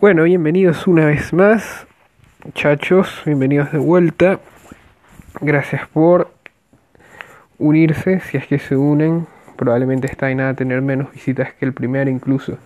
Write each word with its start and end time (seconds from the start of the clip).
Bueno, 0.00 0.24
bienvenidos 0.24 0.88
una 0.88 1.06
vez 1.06 1.32
más, 1.32 1.86
muchachos, 2.44 3.22
bienvenidos 3.24 3.70
de 3.70 3.78
vuelta. 3.78 4.40
Gracias 5.40 5.86
por 5.88 6.32
unirse, 7.58 8.18
si 8.20 8.36
es 8.36 8.46
que 8.48 8.58
se 8.58 8.76
unen. 8.76 9.26
Probablemente 9.56 10.08
está 10.08 10.30
en 10.32 10.40
a 10.40 10.54
tener 10.54 10.82
menos 10.82 11.12
visitas 11.12 11.54
que 11.54 11.64
el 11.64 11.72
primero 11.72 12.10
incluso. 12.10 12.58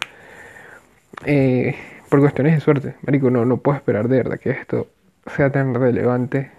Eh, 1.27 1.77
por 2.09 2.21
cuestiones 2.21 2.55
de 2.55 2.61
suerte, 2.61 2.95
Marico, 3.03 3.31
no, 3.31 3.45
no 3.45 3.59
puedo 3.59 3.77
esperar 3.77 4.09
de 4.09 4.17
verdad 4.17 4.41
que 4.41 4.51
esto 4.51 4.89
sea 5.37 5.51
tan 5.53 5.75
relevante 5.75 6.51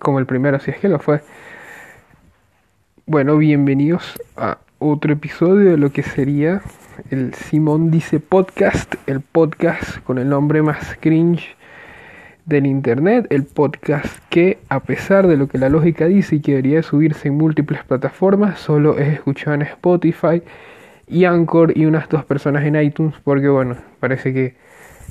como 0.00 0.18
el 0.18 0.26
primero, 0.26 0.58
si 0.58 0.72
es 0.72 0.78
que 0.78 0.88
lo 0.88 0.98
fue. 0.98 1.20
Bueno, 3.06 3.36
bienvenidos 3.36 4.20
a 4.36 4.58
otro 4.82 5.12
episodio 5.12 5.70
de 5.70 5.76
lo 5.76 5.92
que 5.92 6.02
sería 6.02 6.60
el 7.10 7.34
Simón 7.34 7.90
Dice 7.90 8.18
Podcast, 8.20 8.94
el 9.06 9.20
podcast 9.20 9.98
con 9.98 10.18
el 10.18 10.28
nombre 10.28 10.60
más 10.62 10.96
cringe 11.00 11.56
del 12.46 12.66
internet, 12.66 13.26
el 13.30 13.44
podcast 13.44 14.18
que 14.28 14.58
a 14.68 14.80
pesar 14.80 15.28
de 15.28 15.36
lo 15.36 15.46
que 15.46 15.58
la 15.58 15.68
lógica 15.68 16.06
dice 16.06 16.36
y 16.36 16.40
que 16.40 16.52
debería 16.52 16.82
subirse 16.82 17.28
en 17.28 17.34
múltiples 17.34 17.84
plataformas, 17.84 18.58
solo 18.58 18.98
es 18.98 19.14
escuchado 19.14 19.54
en 19.54 19.62
Spotify 19.62 20.42
y 21.06 21.24
Anchor 21.24 21.76
y 21.76 21.86
unas 21.86 22.08
dos 22.08 22.24
personas 22.24 22.64
en 22.64 22.74
iTunes, 22.74 23.14
porque 23.22 23.48
bueno, 23.48 23.76
parece 24.00 24.34
que 24.34 24.54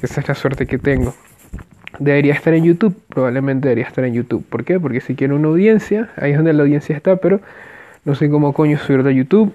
esa 0.01 0.19
es 0.19 0.27
la 0.27 0.35
suerte 0.35 0.65
que 0.65 0.77
tengo. 0.77 1.13
Debería 1.99 2.33
estar 2.33 2.53
en 2.53 2.65
YouTube, 2.65 2.95
probablemente 3.07 3.69
debería 3.69 3.87
estar 3.87 4.03
en 4.03 4.13
YouTube. 4.13 4.43
¿Por 4.45 4.65
qué? 4.65 4.79
Porque 4.79 4.99
si 4.99 5.15
quiero 5.15 5.35
una 5.35 5.47
audiencia, 5.47 6.09
ahí 6.17 6.31
es 6.31 6.37
donde 6.37 6.53
la 6.53 6.63
audiencia 6.63 6.95
está, 6.95 7.17
pero 7.17 7.39
no 8.03 8.15
sé 8.15 8.29
cómo 8.29 8.53
coño 8.53 8.77
subirlo 8.77 9.09
a 9.09 9.13
YouTube. 9.13 9.53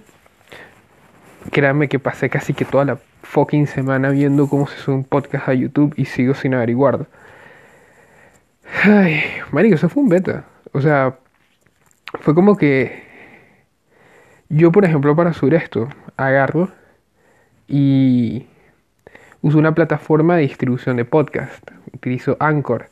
Créanme 1.51 1.89
que 1.89 1.99
pasé 1.99 2.29
casi 2.29 2.55
que 2.55 2.65
toda 2.65 2.85
la 2.85 2.99
fucking 3.23 3.67
semana 3.67 4.11
viendo 4.11 4.49
cómo 4.49 4.67
se 4.67 4.77
sube 4.79 4.97
un 4.97 5.05
podcast 5.05 5.49
a 5.49 5.55
YouTube 5.55 5.95
y 5.97 6.05
sigo 6.05 6.35
sin 6.35 6.55
averiguarlo. 6.55 7.07
Ay, 8.83 9.21
marico, 9.53 9.75
eso 9.75 9.89
fue 9.89 10.03
un 10.03 10.09
beta. 10.09 10.45
O 10.73 10.81
sea, 10.81 11.17
fue 12.21 12.35
como 12.35 12.57
que 12.57 13.05
yo, 14.49 14.71
por 14.71 14.85
ejemplo, 14.85 15.15
para 15.17 15.33
subir 15.33 15.55
esto, 15.55 15.89
agarro 16.17 16.71
y 17.67 18.47
uso 19.43 19.59
una 19.59 19.75
plataforma 19.75 20.37
de 20.37 20.43
distribución 20.43 20.97
de 20.97 21.05
podcast. 21.05 21.69
Utilizo 21.93 22.37
Anchor, 22.39 22.89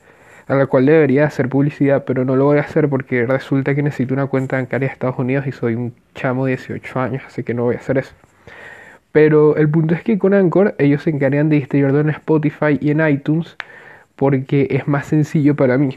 a 0.47 0.55
la 0.55 0.67
cual 0.67 0.87
debería 0.87 1.27
hacer 1.27 1.49
publicidad, 1.49 2.05
pero 2.05 2.25
no 2.25 2.37
lo 2.37 2.47
voy 2.47 2.59
a 2.59 2.63
hacer 2.63 2.89
porque 2.89 3.27
resulta 3.27 3.75
que 3.75 3.83
necesito 3.83 4.15
una 4.15 4.27
cuenta 4.27 4.57
bancaria 4.57 4.89
de 4.89 4.93
Estados 4.93 5.19
Unidos 5.19 5.47
y 5.47 5.53
soy 5.53 5.75
un 5.75 5.95
chamo 6.15 6.47
de 6.47 6.53
18 6.53 7.01
años, 7.01 7.23
así 7.27 7.45
que 7.45 7.55
no 7.55 7.65
voy 7.65 7.77
a 7.77 7.79
hacer 7.79 7.99
eso. 7.99 8.15
Pero 9.15 9.55
el 9.55 9.71
punto 9.71 9.95
es 9.95 10.03
que 10.03 10.19
con 10.19 10.35
Anchor 10.35 10.75
ellos 10.77 11.05
se 11.05 11.11
encargan 11.11 11.49
de 11.49 11.55
distribuirlo 11.55 12.01
en 12.01 12.11
Spotify 12.11 12.77
y 12.81 12.91
en 12.91 13.07
iTunes 13.07 13.57
porque 14.17 14.67
es 14.71 14.89
más 14.89 15.07
sencillo 15.07 15.55
para 15.55 15.79
mí. 15.79 15.97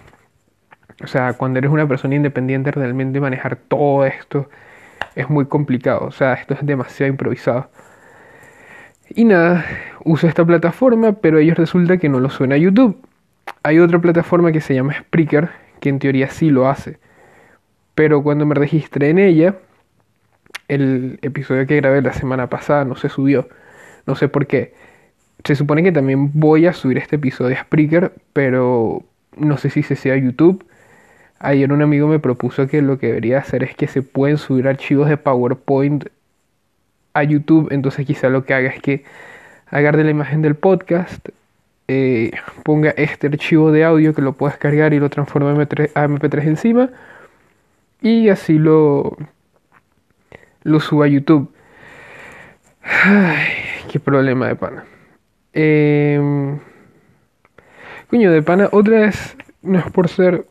O 1.03 1.07
sea, 1.07 1.33
cuando 1.33 1.57
eres 1.57 1.71
una 1.71 1.87
persona 1.87 2.13
independiente 2.13 2.69
realmente 2.69 3.19
manejar 3.19 3.55
todo 3.55 4.05
esto 4.05 4.51
es 5.15 5.31
muy 5.31 5.47
complicado. 5.47 6.05
O 6.05 6.11
sea, 6.11 6.35
esto 6.35 6.53
es 6.53 6.63
demasiado 6.63 7.09
improvisado. 7.09 7.71
Y 9.09 9.25
nada, 9.25 9.65
uso 10.03 10.27
esta 10.27 10.45
plataforma, 10.45 11.13
pero 11.13 11.39
ellos 11.39 11.57
resulta 11.57 11.97
que 11.97 12.09
no 12.09 12.19
lo 12.19 12.29
suena 12.29 12.53
a 12.53 12.59
YouTube. 12.59 13.01
Hay 13.63 13.79
otra 13.79 13.97
plataforma 13.97 14.51
que 14.51 14.61
se 14.61 14.75
llama 14.75 14.93
Spreaker, 14.93 15.49
que 15.79 15.89
en 15.89 15.97
teoría 15.97 16.29
sí 16.29 16.51
lo 16.51 16.69
hace. 16.69 16.99
Pero 17.95 18.21
cuando 18.21 18.45
me 18.45 18.53
registré 18.53 19.09
en 19.09 19.17
ella, 19.17 19.55
el 20.67 21.19
episodio 21.21 21.65
que 21.65 21.77
grabé 21.77 22.01
la 22.01 22.13
semana 22.13 22.47
pasada 22.47 22.85
no 22.85 22.95
se 22.95 23.09
subió. 23.09 23.47
No 24.05 24.15
sé 24.15 24.27
por 24.27 24.47
qué. 24.47 24.73
Se 25.43 25.55
supone 25.55 25.83
que 25.83 25.91
también 25.91 26.31
voy 26.33 26.65
a 26.65 26.73
subir 26.73 26.97
este 26.97 27.17
episodio 27.17 27.55
a 27.55 27.61
Spreaker, 27.61 28.13
pero 28.33 29.03
no 29.37 29.57
sé 29.57 29.69
si 29.69 29.83
se 29.83 29.95
sea 29.95 30.15
YouTube. 30.17 30.65
Ayer 31.39 31.71
un 31.71 31.81
amigo 31.81 32.07
me 32.07 32.19
propuso 32.19 32.67
que 32.67 32.81
lo 32.81 32.97
que 32.97 33.07
debería 33.07 33.39
hacer 33.39 33.63
es 33.63 33.75
que 33.75 33.87
se 33.87 34.01
pueden 34.01 34.37
subir 34.37 34.67
archivos 34.67 35.07
de 35.07 35.17
PowerPoint 35.17 36.05
a 37.13 37.23
YouTube. 37.23 37.69
Entonces 37.71 38.05
quizá 38.05 38.29
lo 38.29 38.45
que 38.45 38.53
haga 38.53 38.69
es 38.69 38.81
que 38.81 39.03
agarre 39.67 40.03
la 40.03 40.11
imagen 40.11 40.41
del 40.41 40.55
podcast, 40.55 41.29
eh, 41.87 42.31
ponga 42.63 42.91
este 42.91 43.27
archivo 43.27 43.71
de 43.71 43.83
audio 43.83 44.13
que 44.13 44.21
lo 44.21 44.33
puedas 44.33 44.57
cargar 44.57 44.93
y 44.93 44.99
lo 44.99 45.09
transforme 45.09 45.49
a 45.51 46.07
MP3 46.07 46.43
encima. 46.47 46.89
Y 48.01 48.29
así 48.29 48.57
lo, 48.59 49.17
lo 50.67 50.81
suba 50.81 51.05
a 51.05 51.07
YouTube. 51.07 51.49
Ay, 52.83 53.47
qué 53.89 53.99
problema 53.99 54.47
de 54.47 54.55
pana. 54.55 54.83
Eh, 55.53 56.19
coño, 58.09 58.31
de 58.31 58.41
pana, 58.41 58.67
otra 58.71 58.99
vez, 58.99 59.37
no 59.61 59.79
es 59.79 59.89
por 59.91 60.09
ser 60.09 60.45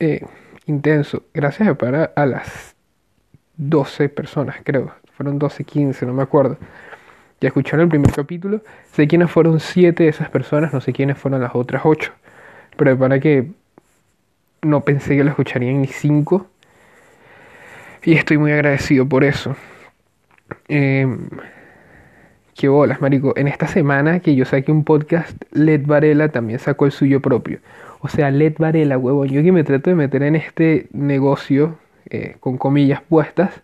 eh, 0.00 0.24
intenso. 0.66 1.22
Gracias 1.34 1.68
de 1.68 1.74
pana 1.74 2.10
a 2.16 2.24
las 2.24 2.74
12 3.58 4.08
personas, 4.08 4.56
creo. 4.64 4.92
Fueron 5.12 5.38
12, 5.38 5.64
15, 5.64 6.06
no 6.06 6.14
me 6.14 6.22
acuerdo. 6.22 6.56
Ya 7.40 7.48
escucharon 7.48 7.84
el 7.84 7.88
primer 7.90 8.12
capítulo. 8.12 8.62
Sé 8.92 9.06
quiénes 9.06 9.30
fueron 9.30 9.60
7 9.60 10.04
de 10.04 10.08
esas 10.08 10.30
personas, 10.30 10.72
no 10.72 10.80
sé 10.80 10.94
quiénes 10.94 11.18
fueron 11.18 11.42
las 11.42 11.54
otras 11.54 11.82
8. 11.84 12.12
Pero 12.76 12.90
de 12.90 12.96
pana 12.96 13.20
que 13.20 13.50
no 14.62 14.80
pensé 14.80 15.16
que 15.16 15.22
lo 15.22 15.30
escucharían 15.30 15.82
ni 15.82 15.86
5. 15.86 16.46
Y 18.04 18.14
estoy 18.14 18.36
muy 18.36 18.52
agradecido 18.52 19.08
por 19.08 19.24
eso. 19.24 19.56
Eh, 20.68 21.06
qué 22.54 22.68
bolas, 22.68 23.00
marico. 23.00 23.32
En 23.36 23.48
esta 23.48 23.66
semana 23.66 24.20
que 24.20 24.34
yo 24.34 24.44
saqué 24.44 24.70
un 24.70 24.84
podcast, 24.84 25.42
Led 25.52 25.86
Varela 25.86 26.28
también 26.28 26.58
sacó 26.58 26.84
el 26.84 26.92
suyo 26.92 27.20
propio. 27.20 27.60
O 28.00 28.08
sea, 28.08 28.30
Led 28.30 28.56
Varela, 28.58 28.98
huevón. 28.98 29.28
Yo 29.28 29.42
que 29.42 29.52
me 29.52 29.64
trato 29.64 29.88
de 29.88 29.96
meter 29.96 30.22
en 30.22 30.36
este 30.36 30.86
negocio, 30.92 31.78
eh, 32.10 32.36
con 32.40 32.58
comillas 32.58 33.00
puestas, 33.00 33.62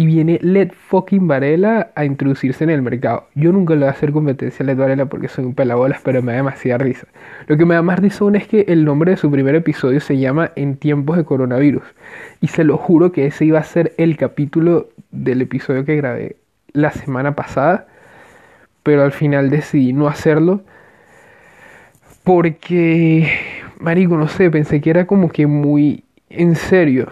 y 0.00 0.06
viene 0.06 0.38
Led 0.40 0.72
fucking 0.72 1.28
Varela 1.28 1.90
a 1.94 2.06
introducirse 2.06 2.64
en 2.64 2.70
el 2.70 2.80
mercado. 2.80 3.26
Yo 3.34 3.52
nunca 3.52 3.74
le 3.74 3.80
voy 3.80 3.88
a 3.88 3.90
hacer 3.90 4.12
competencia 4.12 4.62
a 4.62 4.66
Led 4.66 4.78
Varela 4.78 5.04
porque 5.04 5.28
soy 5.28 5.44
un 5.44 5.54
pelabolas, 5.54 6.00
pero 6.02 6.22
me 6.22 6.32
da 6.32 6.38
demasiada 6.38 6.78
risa. 6.78 7.06
Lo 7.48 7.58
que 7.58 7.66
me 7.66 7.74
da 7.74 7.82
más 7.82 7.98
risa 7.98 8.24
es 8.32 8.48
que 8.48 8.64
el 8.68 8.86
nombre 8.86 9.10
de 9.10 9.18
su 9.18 9.30
primer 9.30 9.54
episodio 9.56 10.00
se 10.00 10.16
llama 10.16 10.52
En 10.56 10.78
tiempos 10.78 11.18
de 11.18 11.24
coronavirus. 11.24 11.82
Y 12.40 12.46
se 12.46 12.64
lo 12.64 12.78
juro 12.78 13.12
que 13.12 13.26
ese 13.26 13.44
iba 13.44 13.58
a 13.58 13.62
ser 13.62 13.92
el 13.98 14.16
capítulo 14.16 14.88
del 15.10 15.42
episodio 15.42 15.84
que 15.84 15.96
grabé 15.96 16.36
la 16.72 16.92
semana 16.92 17.36
pasada. 17.36 17.86
Pero 18.82 19.04
al 19.04 19.12
final 19.12 19.50
decidí 19.50 19.92
no 19.92 20.08
hacerlo. 20.08 20.62
Porque, 22.24 23.30
marico, 23.78 24.16
no 24.16 24.28
sé, 24.28 24.50
pensé 24.50 24.80
que 24.80 24.88
era 24.88 25.06
como 25.06 25.28
que 25.28 25.46
muy 25.46 26.04
en 26.30 26.54
serio. 26.54 27.08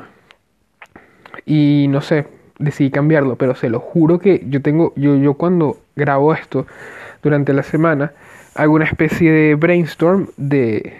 Y 1.44 1.86
no 1.90 2.00
sé, 2.00 2.37
decidí 2.58 2.90
cambiarlo, 2.90 3.36
pero 3.36 3.54
se 3.54 3.68
lo 3.68 3.80
juro 3.80 4.18
que 4.18 4.44
yo 4.48 4.62
tengo, 4.62 4.92
yo, 4.96 5.16
yo 5.16 5.34
cuando 5.34 5.78
grabo 5.96 6.34
esto 6.34 6.66
durante 7.22 7.52
la 7.52 7.62
semana, 7.62 8.12
hago 8.54 8.74
una 8.74 8.84
especie 8.84 9.30
de 9.30 9.54
brainstorm 9.54 10.28
de, 10.36 10.94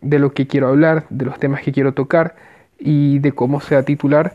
de 0.00 0.18
lo 0.18 0.32
que 0.32 0.46
quiero 0.46 0.68
hablar, 0.68 1.04
de 1.10 1.24
los 1.24 1.38
temas 1.38 1.62
que 1.62 1.72
quiero 1.72 1.92
tocar 1.92 2.36
y 2.78 3.18
de 3.20 3.32
cómo 3.32 3.60
se 3.60 3.74
va 3.74 3.80
a 3.80 3.84
titular 3.84 4.34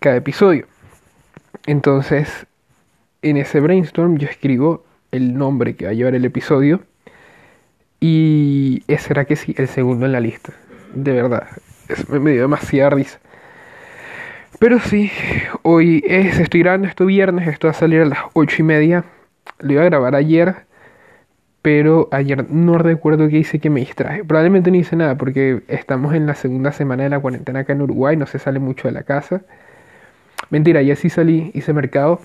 cada 0.00 0.16
episodio. 0.16 0.66
Entonces, 1.66 2.46
en 3.22 3.36
ese 3.36 3.60
brainstorm 3.60 4.18
yo 4.18 4.28
escribo 4.28 4.84
el 5.10 5.36
nombre 5.36 5.74
que 5.74 5.86
va 5.86 5.90
a 5.90 5.94
llevar 5.94 6.14
el 6.14 6.24
episodio 6.24 6.80
y 8.00 8.82
ese 8.86 9.08
será 9.08 9.24
que 9.24 9.36
sí, 9.36 9.54
el 9.58 9.68
segundo 9.68 10.06
en 10.06 10.12
la 10.12 10.20
lista. 10.20 10.52
De 10.94 11.12
verdad, 11.12 11.48
me 12.08 12.32
dio 12.32 12.42
demasiada 12.42 12.90
risa. 12.90 13.18
Pero 14.58 14.80
sí, 14.80 15.10
hoy 15.62 16.02
es, 16.06 16.38
estoy 16.40 16.60
grabando 16.60 16.88
esto 16.88 17.06
viernes, 17.06 17.46
esto 17.46 17.68
va 17.68 17.70
a 17.70 17.74
salir 17.74 18.00
a 18.00 18.06
las 18.06 18.18
ocho 18.32 18.56
y 18.58 18.64
media. 18.64 19.04
Lo 19.60 19.72
iba 19.72 19.82
a 19.82 19.84
grabar 19.84 20.16
ayer, 20.16 20.56
pero 21.62 22.08
ayer 22.10 22.50
no 22.50 22.76
recuerdo 22.76 23.28
qué 23.28 23.38
hice 23.38 23.60
que 23.60 23.70
me 23.70 23.80
distraje. 23.80 24.24
Probablemente 24.24 24.72
no 24.72 24.76
hice 24.76 24.96
nada 24.96 25.16
porque 25.16 25.62
estamos 25.68 26.12
en 26.14 26.26
la 26.26 26.34
segunda 26.34 26.72
semana 26.72 27.04
de 27.04 27.10
la 27.10 27.20
cuarentena 27.20 27.60
acá 27.60 27.72
en 27.72 27.82
Uruguay, 27.82 28.16
no 28.16 28.26
se 28.26 28.40
sale 28.40 28.58
mucho 28.58 28.88
de 28.88 28.92
la 28.92 29.04
casa. 29.04 29.42
Mentira, 30.50 30.80
ayer 30.80 30.96
sí 30.96 31.08
salí, 31.08 31.52
hice 31.54 31.72
mercado. 31.72 32.20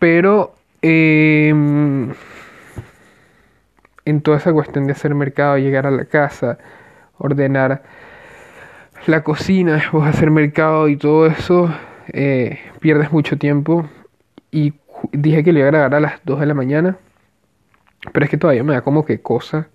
Pero 0.00 0.54
em, 0.82 2.12
en 4.04 4.20
toda 4.20 4.38
esa 4.38 4.52
cuestión 4.52 4.86
de 4.86 4.92
hacer 4.92 5.14
mercado, 5.14 5.58
llegar 5.58 5.86
a 5.86 5.92
la 5.92 6.06
casa, 6.06 6.58
ordenar 7.18 7.82
la 9.08 9.22
cocina, 9.22 9.74
después 9.74 10.06
hacer 10.06 10.30
mercado 10.30 10.88
y 10.88 10.96
todo 10.96 11.26
eso, 11.26 11.72
eh, 12.12 12.58
pierdes 12.80 13.12
mucho 13.12 13.38
tiempo. 13.38 13.88
Y 14.50 14.74
dije 15.12 15.44
que 15.44 15.52
le 15.52 15.60
iba 15.60 15.68
a 15.68 15.70
grabar 15.70 15.94
a 15.94 16.00
las 16.00 16.24
2 16.24 16.40
de 16.40 16.46
la 16.46 16.54
mañana, 16.54 16.96
pero 18.12 18.24
es 18.24 18.30
que 18.30 18.38
todavía 18.38 18.64
me 18.64 18.74
da 18.74 18.82
como 18.82 19.04
que 19.04 19.20
cosa 19.20 19.68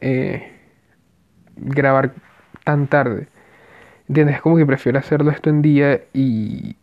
eh, 0.00 0.52
grabar 1.56 2.12
tan 2.64 2.86
tarde. 2.86 3.28
¿Entiendes? 4.08 4.36
Es 4.36 4.42
como 4.42 4.56
que 4.56 4.66
prefiero 4.66 4.98
hacerlo 4.98 5.30
esto 5.30 5.50
en 5.50 5.62
día 5.62 6.00
y, 6.12 6.76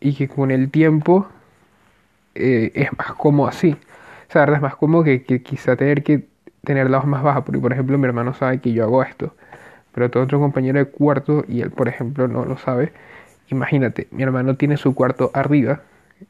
y 0.00 0.14
que 0.14 0.28
con 0.28 0.50
el 0.50 0.70
tiempo 0.70 1.28
eh, 2.34 2.70
es 2.74 2.96
más 2.96 3.12
como 3.14 3.46
así. 3.46 3.76
O 4.28 4.32
sea, 4.32 4.44
es 4.44 4.60
más 4.60 4.76
como 4.76 5.02
que, 5.04 5.24
que 5.24 5.42
quizá 5.42 5.76
tener 5.76 6.02
que 6.02 6.26
tener 6.64 6.88
la 6.90 6.98
voz 6.98 7.06
más 7.06 7.22
baja, 7.22 7.44
porque 7.44 7.60
por 7.60 7.72
ejemplo 7.72 7.98
mi 7.98 8.06
hermano 8.06 8.34
sabe 8.34 8.60
que 8.60 8.72
yo 8.72 8.84
hago 8.84 9.02
esto, 9.02 9.34
pero 9.94 10.10
tengo 10.10 10.24
otro 10.24 10.40
compañero 10.40 10.78
de 10.78 10.86
cuarto 10.86 11.44
y 11.48 11.60
él 11.60 11.70
por 11.70 11.88
ejemplo 11.88 12.28
no 12.28 12.44
lo 12.44 12.58
sabe. 12.58 12.92
Imagínate, 13.50 14.08
mi 14.10 14.22
hermano 14.22 14.56
tiene 14.56 14.76
su 14.76 14.94
cuarto 14.94 15.30
arriba, 15.34 15.82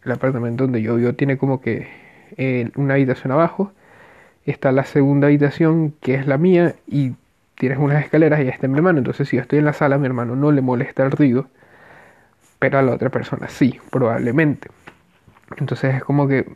el 0.05 0.13
apartamento 0.13 0.65
donde 0.65 0.83
yo 0.83 0.97
vivo 0.97 1.15
tiene 1.15 1.39
como 1.39 1.61
que 1.61 1.89
eh, 2.37 2.71
una 2.77 2.95
habitación 2.95 3.33
abajo, 3.33 3.73
está 4.47 4.73
la 4.73 4.85
segunda 4.85 5.29
habitación 5.29 5.95
que 6.01 6.15
es 6.15 6.27
la 6.27 6.39
mía 6.39 6.75
y 6.87 7.13
tienes 7.57 7.79
unas 7.79 8.03
escaleras 8.05 8.41
y 8.41 8.49
está 8.49 8.67
mi 8.69 8.77
hermano, 8.77 8.99
entonces 8.99 9.29
si 9.29 9.37
yo 9.37 9.43
estoy 9.43 9.61
en 9.61 9.67
la 9.67 9.73
sala 9.73 9.99
mi 9.99 10.07
hermano 10.07 10.35
no 10.35 10.51
le 10.51 10.63
molesta 10.63 11.05
el 11.05 11.13
ruido, 11.13 11.47
pero 12.59 12.79
a 12.79 12.83
la 12.83 12.93
otra 12.93 13.11
persona 13.11 13.49
sí, 13.49 13.79
probablemente. 13.91 14.69
Entonces 15.59 15.95
es 15.97 16.05
como 16.05 16.29
que 16.29 16.47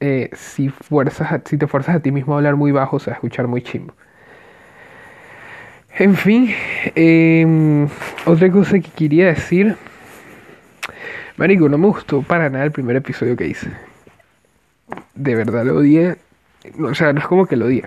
eh, 0.00 0.30
si, 0.34 0.68
fuerzas, 0.68 1.42
si 1.44 1.58
te 1.58 1.66
fuerzas 1.66 1.96
a 1.96 2.00
ti 2.00 2.12
mismo 2.12 2.34
a 2.34 2.36
hablar 2.38 2.56
muy 2.56 2.72
bajo, 2.72 2.98
se 2.98 3.10
va 3.10 3.14
a 3.14 3.18
escuchar 3.18 3.48
muy 3.48 3.62
chimbo. 3.62 3.94
En 5.98 6.16
fin, 6.16 6.50
em, 6.94 7.88
otra 8.24 8.50
cosa 8.50 8.78
que 8.78 8.90
quería 8.90 9.26
decir. 9.26 9.76
Marico, 11.36 11.68
no 11.68 11.78
me 11.78 11.86
gustó 11.88 12.22
para 12.22 12.48
nada 12.50 12.64
el 12.64 12.72
primer 12.72 12.96
episodio 12.96 13.36
que 13.36 13.46
hice. 13.46 13.70
De 15.14 15.34
verdad 15.34 15.64
lo 15.64 15.76
odié. 15.76 16.16
O 16.80 16.94
sea, 16.94 17.12
no 17.12 17.20
es 17.20 17.26
como 17.26 17.46
que 17.46 17.56
lo 17.56 17.66
odié. 17.66 17.84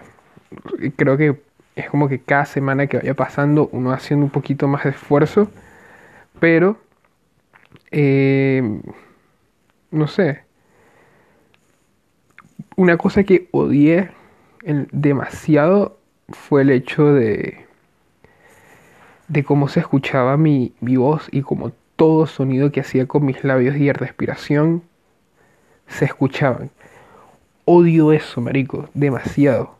Creo 0.96 1.18
que 1.18 1.42
es 1.76 1.90
como 1.90 2.10
que 2.10 2.20
cada 2.20 2.46
semana 2.46 2.88
que 2.88 2.98
vaya 2.98 3.14
pasando 3.14 3.70
uno 3.72 3.92
haciendo 3.92 4.26
un 4.26 4.32
poquito 4.32 4.68
más 4.68 4.84
de 4.84 4.92
esfuerzo. 4.92 5.50
Pero, 6.40 6.78
em, 7.92 8.82
no 9.92 10.08
sé 10.08 10.44
una 12.76 12.98
cosa 12.98 13.24
que 13.24 13.48
odié 13.52 14.10
demasiado 14.92 16.00
fue 16.30 16.64
el 16.64 16.72
hecho 16.72 17.14
de, 17.14 17.66
de 19.32 19.46
cómo 19.46 19.70
se 19.70 19.80
escuchaba 19.80 20.36
mi, 20.36 20.74
mi 20.82 20.98
voz 20.98 21.30
y 21.32 21.42
como 21.42 21.72
todo 21.96 22.28
sonido 22.28 22.72
que 22.72 22.82
hacía 22.82 23.08
con 23.08 23.26
mis 23.26 23.44
labios 23.46 23.78
y 23.78 23.90
respiración 23.92 24.84
se 25.88 26.06
escuchaban. 26.06 26.70
Odio 27.64 28.12
eso, 28.12 28.42
marico, 28.42 28.90
demasiado. 28.94 29.76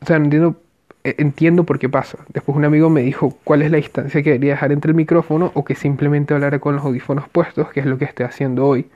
O 0.00 0.06
sea, 0.06 0.16
entiendo, 0.16 0.56
e, 1.02 1.14
entiendo 1.18 1.64
por 1.64 1.78
qué 1.78 1.90
pasa. 1.90 2.18
Después 2.32 2.56
un 2.56 2.64
amigo 2.64 2.88
me 2.88 3.02
dijo 3.02 3.36
cuál 3.44 3.60
es 3.60 3.70
la 3.70 3.76
distancia 3.76 4.22
que 4.22 4.30
debería 4.30 4.52
dejar 4.52 4.72
entre 4.72 4.92
el 4.92 4.96
micrófono 4.96 5.52
o 5.54 5.64
que 5.64 5.74
simplemente 5.74 6.32
hablara 6.32 6.58
con 6.58 6.76
los 6.76 6.84
audífonos 6.84 7.28
puestos, 7.28 7.70
que 7.70 7.80
es 7.80 7.86
lo 7.86 7.98
que 7.98 8.06
estoy 8.06 8.24
haciendo 8.24 8.66
hoy. 8.66 8.86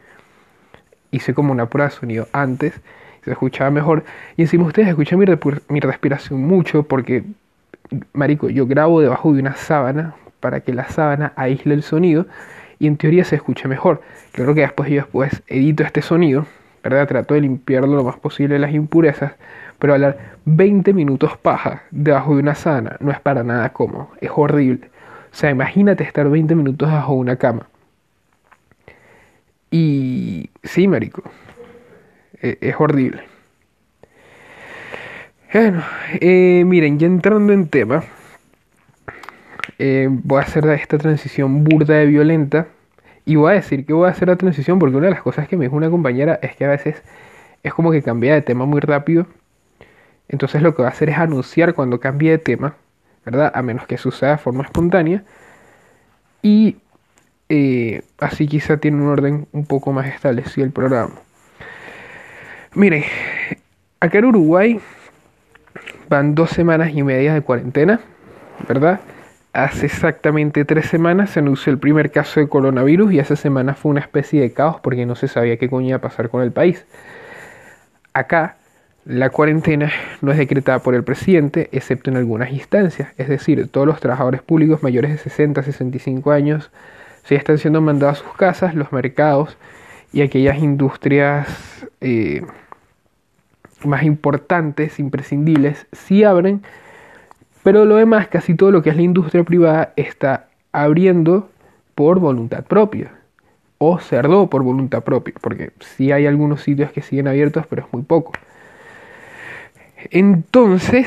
Hice 1.11 1.35
como 1.35 1.53
una 1.53 1.67
prueba 1.67 1.91
de 1.91 1.97
sonido 1.97 2.27
antes 2.33 2.81
se 3.29 3.33
escuchaba 3.33 3.71
mejor. 3.71 4.05
Y 4.37 4.43
encima 4.43 4.65
ustedes 4.65 4.89
escuchan 4.89 5.19
mi, 5.19 5.27
mi 5.69 5.81
respiración 5.81 6.41
mucho 6.41 6.85
porque, 6.85 7.25
marico, 8.13 8.49
yo 8.49 8.67
grabo 8.67 9.01
debajo 9.01 9.33
de 9.33 9.41
una 9.41 9.55
sábana 9.55 10.15
para 10.41 10.61
que 10.61 10.73
la 10.73 10.89
sábana 10.89 11.33
aísle 11.37 11.75
el 11.75 11.83
sonido 11.83 12.27
y 12.79 12.87
en 12.87 12.97
teoría 12.97 13.25
se 13.25 13.37
escuche 13.37 13.69
mejor. 13.69 14.03
Claro 14.33 14.55
que 14.55 14.61
después 14.63 14.91
yo 14.91 14.97
después 14.97 15.43
edito 15.49 15.83
este 15.83 16.03
sonido, 16.03 16.47
¿verdad? 16.83 17.09
Trato 17.09 17.35
de 17.35 17.41
limpiarlo 17.41 17.97
lo 17.97 18.05
más 18.05 18.17
posible 18.17 18.59
las 18.59 18.73
impurezas, 18.73 19.33
pero 19.79 19.95
hablar 19.95 20.37
20 20.45 20.93
minutos 20.93 21.37
paja 21.37 21.83
debajo 21.91 22.35
de 22.35 22.43
una 22.43 22.55
sábana 22.55 22.97
no 23.01 23.11
es 23.11 23.21
para 23.21 23.43
nada 23.43 23.73
cómodo, 23.73 24.11
es 24.21 24.31
horrible. 24.35 24.91
O 25.33 25.35
sea, 25.35 25.51
imagínate 25.51 26.05
estar 26.05 26.29
20 26.29 26.55
minutos 26.55 26.91
bajo 26.91 27.13
una 27.15 27.37
cama. 27.37 27.69
Y 29.71 30.51
sí, 30.63 30.89
marico, 30.89 31.23
eh, 32.41 32.57
es 32.61 32.75
horrible. 32.79 33.23
Bueno, 35.51 35.83
eh, 36.21 36.63
miren, 36.67 36.99
ya 36.99 37.07
entrando 37.07 37.55
en 37.55 37.69
tema, 37.69 38.05
eh, 39.79 40.07
voy 40.11 40.41
a 40.41 40.43
hacer 40.43 40.67
esta 40.69 40.99
transición 40.99 41.65
burda 41.65 41.95
de 41.95 42.05
violenta. 42.05 42.69
Y 43.25 43.37
voy 43.37 43.53
a 43.53 43.55
decir 43.55 43.87
que 43.87 43.95
voy 43.95 44.09
a 44.09 44.11
hacer 44.13 44.29
la 44.29 44.37
transición 44.37 44.79
porque 44.79 44.97
una 44.97 45.07
de 45.07 45.13
las 45.13 45.23
cosas 45.23 45.49
que 45.49 45.57
me 45.57 45.65
dijo 45.65 45.77
una 45.77 45.89
compañera 45.91 46.39
es 46.43 46.55
que 46.55 46.67
a 46.67 46.69
veces 46.69 47.03
es 47.63 47.73
como 47.73 47.91
que 47.93 48.03
cambia 48.03 48.35
de 48.35 48.43
tema 48.43 48.67
muy 48.67 48.81
rápido. 48.81 49.27
Entonces 50.29 50.61
lo 50.61 50.75
que 50.75 50.83
va 50.83 50.89
a 50.89 50.91
hacer 50.91 51.09
es 51.09 51.17
anunciar 51.17 51.75
cuando 51.75 51.99
cambie 51.99 52.31
de 52.31 52.39
tema, 52.39 52.77
¿verdad? 53.25 53.51
A 53.55 53.63
menos 53.63 53.87
que 53.87 53.97
suceda 53.97 54.33
de 54.33 54.39
forma 54.39 54.65
espontánea. 54.65 55.25
Y 56.43 56.77
así 58.19 58.47
quizá 58.47 58.77
tiene 58.77 58.99
un 58.99 59.09
orden 59.09 59.47
un 59.53 59.65
poco 59.65 59.93
más 59.93 60.07
establecido 60.09 60.67
el 60.67 60.73
programa. 60.73 61.15
Mire, 62.75 63.07
acá 64.01 64.19
en 64.19 64.27
Uruguay 64.27 64.81
van 66.09 66.35
dos 66.35 66.51
semanas 66.51 66.91
y 66.95 67.03
media 67.03 67.35
de 67.35 67.43
cuarentena, 67.43 68.01
¿verdad? 68.67 69.01
Hace 69.53 69.87
exactamente 69.87 70.65
tres 70.65 70.87
semanas 70.87 71.31
se 71.31 71.41
anunció 71.41 71.73
el 71.73 71.79
primer 71.79 72.11
caso 72.11 72.41
de 72.41 72.49
coronavirus 72.49 73.13
y 73.13 73.19
esa 73.19 73.37
semana 73.37 73.75
fue 73.75 73.91
una 73.91 74.01
especie 74.01 74.41
de 74.41 74.53
caos 74.53 74.81
porque 74.81 75.07
no 75.07 75.17
se 75.17 75.29
sabía 75.29 75.57
qué 75.57 75.69
coño 75.69 75.89
iba 75.89 75.97
a 75.97 76.01
pasar 76.01 76.29
con 76.29 76.43
el 76.43 76.53
país. 76.53 76.85
Acá 78.13 78.57
la 79.05 79.31
cuarentena 79.31 79.91
no 80.21 80.33
es 80.33 80.39
decretada 80.39 80.81
por 80.81 80.95
el 80.95 81.03
presidente, 81.03 81.71
excepto 81.73 82.11
en 82.11 82.19
algunas 82.19 82.53
instancias, 82.53 83.09
es 83.17 83.29
decir, 83.29 83.67
todos 83.69 83.87
los 83.87 84.01
trabajadores 84.01 84.43
públicos 84.43 84.83
mayores 84.83 85.13
de 85.13 85.19
60 85.19 85.61
a 85.61 85.65
65 85.65 86.31
años 86.31 86.71
se 87.25 87.35
están 87.35 87.59
siendo 87.59 87.81
mandados 87.81 88.21
a 88.21 88.25
sus 88.25 88.37
casas, 88.37 88.75
los 88.75 88.93
mercados, 88.93 89.57
y 90.13 90.23
aquellas 90.23 90.59
industrias 90.59 91.49
eh, 92.01 92.43
más 93.85 94.03
importantes, 94.03 94.99
imprescindibles, 94.99 95.87
sí 95.93 96.25
abren, 96.25 96.63
pero 97.63 97.85
lo 97.85 97.97
demás, 97.97 98.29
casi 98.29 98.55
todo 98.55 98.71
lo 98.71 98.83
que 98.83 98.91
es 98.91 98.97
la 98.97 99.03
industria 99.03 99.45
privada, 99.45 99.93
está 99.97 100.49
abriendo 100.73 101.49
por 101.95 102.19
voluntad 102.21 102.65
propia 102.65 103.13
o 103.79 103.99
cerró 103.99 104.49
por 104.49 104.63
voluntad 104.63 105.03
propia, 105.03 105.35
porque 105.41 105.71
sí 105.81 106.11
hay 106.13 106.27
algunos 106.27 106.63
sitios 106.63 106.91
que 106.93 107.03
siguen 107.03 107.29
abiertos, 107.29 107.67
pero 107.69 107.83
es 107.83 107.93
muy 107.93 108.03
poco. 108.03 108.33
Entonces, 110.11 111.07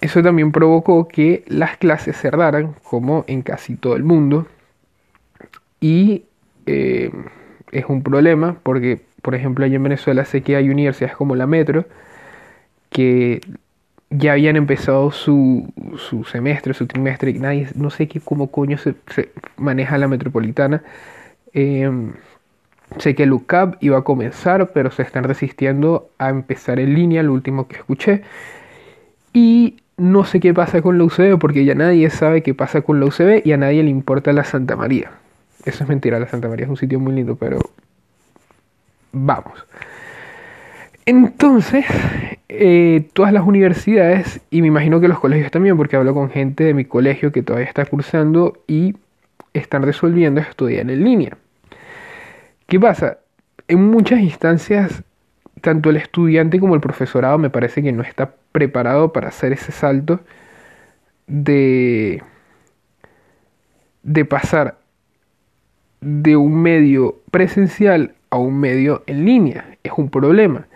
eso 0.00 0.22
también 0.22 0.52
provocó 0.52 1.06
que 1.08 1.44
las 1.46 1.76
clases 1.76 2.16
cerraran, 2.16 2.74
como 2.82 3.24
en 3.26 3.42
casi 3.42 3.76
todo 3.76 3.96
el 3.96 4.04
mundo, 4.04 4.46
y 5.80 6.24
eh, 6.66 7.10
es 7.70 7.84
un 7.86 8.02
problema 8.02 8.56
porque, 8.62 9.02
por 9.22 9.34
ejemplo, 9.34 9.64
allá 9.64 9.76
en 9.76 9.82
Venezuela 9.84 10.24
sé 10.24 10.42
que 10.42 10.56
hay 10.56 10.68
universidades 10.68 11.16
como 11.16 11.36
la 11.36 11.46
Metro 11.46 11.86
que 12.90 13.40
ya 14.10 14.32
habían 14.32 14.56
empezado 14.56 15.10
su, 15.10 15.72
su 15.96 16.24
semestre, 16.24 16.74
su 16.74 16.86
trimestre, 16.86 17.30
y 17.30 17.38
nadie, 17.38 17.68
no 17.74 17.90
sé 17.90 18.08
qué, 18.08 18.20
cómo 18.20 18.50
coño 18.50 18.76
se, 18.78 18.94
maneja 19.56 19.98
la 19.98 20.08
metropolitana. 20.08 20.82
Em, 21.54 22.12
sé 22.98 23.14
que 23.14 23.22
el 23.22 23.32
UCAP 23.32 23.82
iba 23.82 23.98
a 23.98 24.02
comenzar, 24.02 24.70
pero 24.72 24.90
se 24.90 25.02
están 25.02 25.24
resistiendo 25.24 26.10
a 26.18 26.28
empezar 26.28 26.78
en 26.78 26.94
línea, 26.94 27.22
lo 27.22 27.32
último 27.32 27.68
que 27.68 27.76
escuché. 27.76 28.22
Y 29.32 29.78
no 29.96 30.24
sé 30.24 30.40
qué 30.40 30.52
pasa 30.52 30.82
con 30.82 30.98
la 30.98 31.04
UCB, 31.04 31.38
porque 31.38 31.64
ya 31.64 31.74
nadie 31.74 32.10
sabe 32.10 32.42
qué 32.42 32.54
pasa 32.54 32.82
con 32.82 33.00
la 33.00 33.06
UCB 33.06 33.42
y 33.44 33.52
a 33.52 33.56
nadie 33.56 33.82
le 33.82 33.90
importa 33.90 34.32
la 34.32 34.44
Santa 34.44 34.76
María. 34.76 35.12
Eso 35.64 35.84
es 35.84 35.88
mentira, 35.88 36.18
la 36.18 36.28
Santa 36.28 36.48
María 36.48 36.64
es 36.64 36.70
un 36.70 36.76
sitio 36.76 37.00
muy 37.00 37.14
lindo, 37.14 37.36
pero 37.36 37.60
vamos. 39.12 39.66
Entonces, 41.04 41.84
eh, 42.48 43.08
todas 43.12 43.32
las 43.32 43.44
universidades, 43.44 44.40
y 44.50 44.62
me 44.62 44.68
imagino 44.68 45.00
que 45.00 45.08
los 45.08 45.18
colegios 45.18 45.50
también, 45.50 45.76
porque 45.76 45.96
hablo 45.96 46.14
con 46.14 46.30
gente 46.30 46.64
de 46.64 46.74
mi 46.74 46.84
colegio 46.84 47.32
que 47.32 47.42
todavía 47.42 47.68
está 47.68 47.84
cursando 47.84 48.62
y 48.66 48.94
están 49.52 49.82
resolviendo 49.82 50.40
estudiar 50.40 50.90
en 50.90 51.04
línea. 51.04 51.36
¿Qué 52.66 52.78
pasa? 52.78 53.18
En 53.68 53.90
muchas 53.90 54.20
instancias, 54.20 55.02
tanto 55.60 55.90
el 55.90 55.96
estudiante 55.96 56.60
como 56.60 56.74
el 56.74 56.80
profesorado 56.80 57.36
me 57.38 57.50
parece 57.50 57.82
que 57.82 57.92
no 57.92 58.02
está 58.02 58.34
preparado 58.52 59.12
para 59.12 59.28
hacer 59.28 59.52
ese 59.52 59.72
salto 59.72 60.20
de, 61.26 62.22
de 64.02 64.24
pasar 64.24 64.78
de 66.00 66.36
un 66.36 66.62
medio 66.62 67.20
presencial 67.30 68.14
a 68.32 68.38
un 68.38 68.58
medio 68.58 69.02
en 69.06 69.26
línea. 69.26 69.76
Es 69.84 69.92
un 69.96 70.08
problema. 70.08 70.66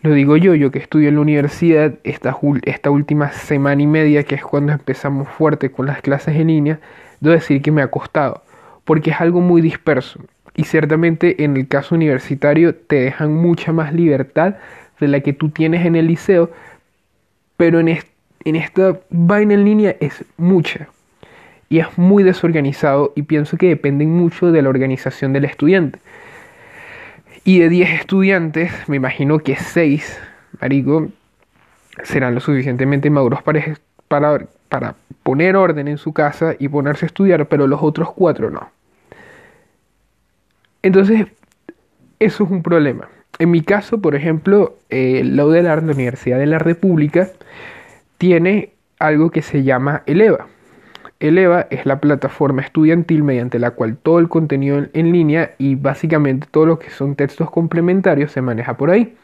Lo 0.00 0.12
digo 0.12 0.36
yo, 0.38 0.54
yo 0.54 0.70
que 0.70 0.78
estudio 0.78 1.10
en 1.10 1.16
la 1.16 1.20
universidad, 1.20 1.92
esta, 2.04 2.36
esta 2.62 2.90
última 2.90 3.32
semana 3.32 3.82
y 3.82 3.86
media, 3.86 4.22
que 4.22 4.34
es 4.34 4.42
cuando 4.42 4.72
empezamos 4.72 5.28
fuerte 5.28 5.70
con 5.70 5.86
las 5.86 6.00
clases 6.00 6.36
en 6.36 6.46
línea, 6.46 6.80
debo 7.20 7.34
decir 7.34 7.60
que 7.60 7.70
me 7.70 7.82
ha 7.82 7.88
costado, 7.88 8.42
porque 8.84 9.10
es 9.10 9.20
algo 9.20 9.42
muy 9.42 9.60
disperso. 9.60 10.20
Y 10.54 10.64
ciertamente 10.64 11.44
en 11.44 11.58
el 11.58 11.68
caso 11.68 11.94
universitario 11.94 12.74
te 12.74 12.96
dejan 12.96 13.34
mucha 13.34 13.72
más 13.72 13.92
libertad 13.92 14.56
de 14.98 15.08
la 15.08 15.20
que 15.20 15.34
tú 15.34 15.50
tienes 15.50 15.84
en 15.84 15.96
el 15.96 16.06
liceo, 16.06 16.50
pero 17.58 17.78
en, 17.78 17.88
en 17.88 18.56
esta 18.56 18.98
vaina 19.10 19.52
en 19.52 19.64
línea 19.64 19.96
es 20.00 20.24
mucha 20.38 20.88
y 21.68 21.80
es 21.80 21.98
muy 21.98 22.22
desorganizado 22.22 23.12
y 23.16 23.22
pienso 23.22 23.58
que 23.58 23.68
dependen 23.68 24.16
mucho 24.16 24.50
de 24.50 24.62
la 24.62 24.70
organización 24.70 25.34
del 25.34 25.44
estudiante. 25.44 25.98
Y 27.46 27.60
de 27.60 27.68
10 27.68 28.00
estudiantes, 28.00 28.72
me 28.88 28.96
imagino 28.96 29.38
que 29.38 29.54
6, 29.54 30.20
marico, 30.60 31.06
serán 32.02 32.34
lo 32.34 32.40
suficientemente 32.40 33.08
maduros 33.08 33.40
para, 33.40 34.48
para, 34.68 34.96
poner 35.22 35.54
orden 35.54 35.86
en 35.86 35.96
su 35.96 36.12
casa 36.12 36.56
y 36.58 36.66
ponerse 36.66 37.04
a 37.04 37.06
estudiar, 37.06 37.46
pero 37.46 37.68
los 37.68 37.80
otros 37.84 38.12
4 38.14 38.50
no. 38.50 38.68
Entonces, 40.82 41.28
eso 42.18 42.44
es 42.44 42.50
un 42.50 42.64
problema. 42.64 43.08
En 43.38 43.52
mi 43.52 43.62
caso, 43.62 44.00
por 44.02 44.16
ejemplo, 44.16 44.76
eh, 44.90 45.22
la 45.24 45.44
la 45.44 45.76
Universidad 45.76 46.40
de 46.40 46.46
la 46.46 46.58
República, 46.58 47.28
tiene 48.18 48.70
algo 48.98 49.30
que 49.30 49.42
se 49.42 49.62
llama 49.62 50.02
ELEVA. 50.06 50.48
ELEVA 51.20 51.66
es 51.70 51.86
la 51.86 52.00
plataforma 52.00 52.62
estudiantil 52.62 53.22
mediante 53.24 53.58
la 53.58 53.70
cual 53.70 53.96
todo 53.96 54.18
el 54.18 54.28
contenido 54.28 54.86
en 54.92 55.12
línea 55.12 55.54
y 55.58 55.74
básicamente 55.74 56.46
todo 56.50 56.66
lo 56.66 56.78
que 56.78 56.90
son 56.90 57.16
textos 57.16 57.50
complementarios 57.50 58.32
se 58.32 58.42
maneja 58.42 58.76
por 58.76 58.90
ahí. 58.90 59.16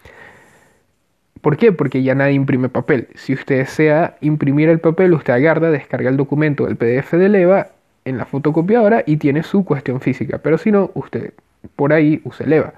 ¿Por 1.42 1.56
qué? 1.56 1.72
Porque 1.72 2.02
ya 2.02 2.14
nadie 2.14 2.34
imprime 2.34 2.68
papel. 2.68 3.08
Si 3.14 3.34
usted 3.34 3.58
desea 3.58 4.16
imprimir 4.20 4.68
el 4.68 4.78
papel, 4.78 5.12
usted 5.12 5.32
agarra, 5.32 5.70
descarga 5.70 6.08
el 6.08 6.16
documento 6.16 6.66
del 6.66 6.76
PDF 6.76 7.12
de 7.12 7.26
ELEVA 7.26 7.68
en 8.04 8.16
la 8.16 8.24
fotocopiadora 8.24 9.02
y 9.04 9.16
tiene 9.16 9.42
su 9.42 9.64
cuestión 9.64 10.00
física. 10.00 10.38
Pero 10.38 10.56
si 10.56 10.70
no, 10.70 10.92
usted 10.94 11.34
por 11.74 11.92
ahí 11.92 12.20
usa 12.24 12.46
ELEVA. 12.46 12.74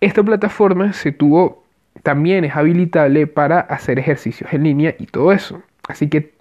Esta 0.00 0.22
plataforma 0.24 0.92
se 0.92 1.12
tuvo, 1.12 1.62
también 2.02 2.44
es 2.44 2.56
habilitable 2.56 3.28
para 3.28 3.60
hacer 3.60 4.00
ejercicios 4.00 4.52
en 4.52 4.64
línea 4.64 4.96
y 4.98 5.06
todo 5.06 5.32
eso. 5.32 5.62
Así 5.88 6.08
que 6.08 6.31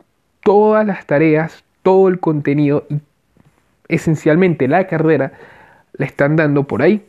todas 0.44 0.86
las 0.86 1.06
tareas, 1.06 1.64
todo 1.84 2.08
el 2.08 2.20
contenido 2.20 2.86
esencialmente 3.88 4.68
la 4.68 4.88
carrera 4.88 5.34
la 5.94 6.06
están 6.06 6.36
dando 6.36 6.64
por 6.64 6.82
ahí. 6.82 7.04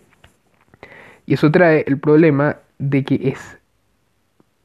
Y 1.26 1.34
eso 1.34 1.50
trae 1.50 1.84
el 1.86 1.98
problema 1.98 2.56
de 2.78 3.04
que 3.04 3.28
es 3.28 3.58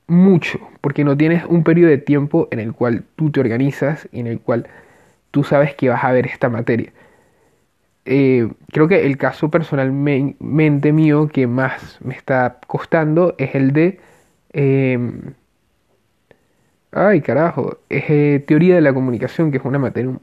mucho, 0.08 0.60
porque 0.82 1.04
no 1.04 1.16
tienes 1.16 1.46
un 1.46 1.64
periodo 1.64 1.90
de 1.90 1.98
tiempo 1.98 2.48
en 2.52 2.60
el 2.60 2.74
cual 2.74 3.04
tú 3.16 3.30
te 3.30 3.40
organizas 3.40 4.08
y 4.12 4.22
en 4.22 4.28
el 4.28 4.40
cual 4.40 4.68
tú 5.32 5.44
sabes 5.44 5.76
que 5.76 5.90
vas 5.90 6.04
a 6.04 6.12
ver 6.12 6.26
esta 6.26 6.50
materia. 6.50 6.92
Eh, 8.06 8.50
creo 8.72 8.88
que 8.88 9.06
el 9.06 9.18
caso 9.18 9.52
personalmente 9.52 10.94
mío 10.94 11.28
que 11.28 11.46
más 11.46 12.00
me 12.02 12.16
está 12.16 12.60
costando 12.68 13.36
es 13.38 13.54
el 13.54 13.74
de... 13.74 14.00
Em, 14.54 15.34
ay, 16.98 17.22
carajo, 17.22 17.78
es 17.90 18.04
eh, 18.10 18.44
teoría 18.46 18.76
de 18.76 18.82
la 18.82 18.94
comunicación, 18.94 19.52
que 19.52 19.58
es 19.58 19.66
una 19.66 19.80
materia 19.80 20.10
un 20.10 20.22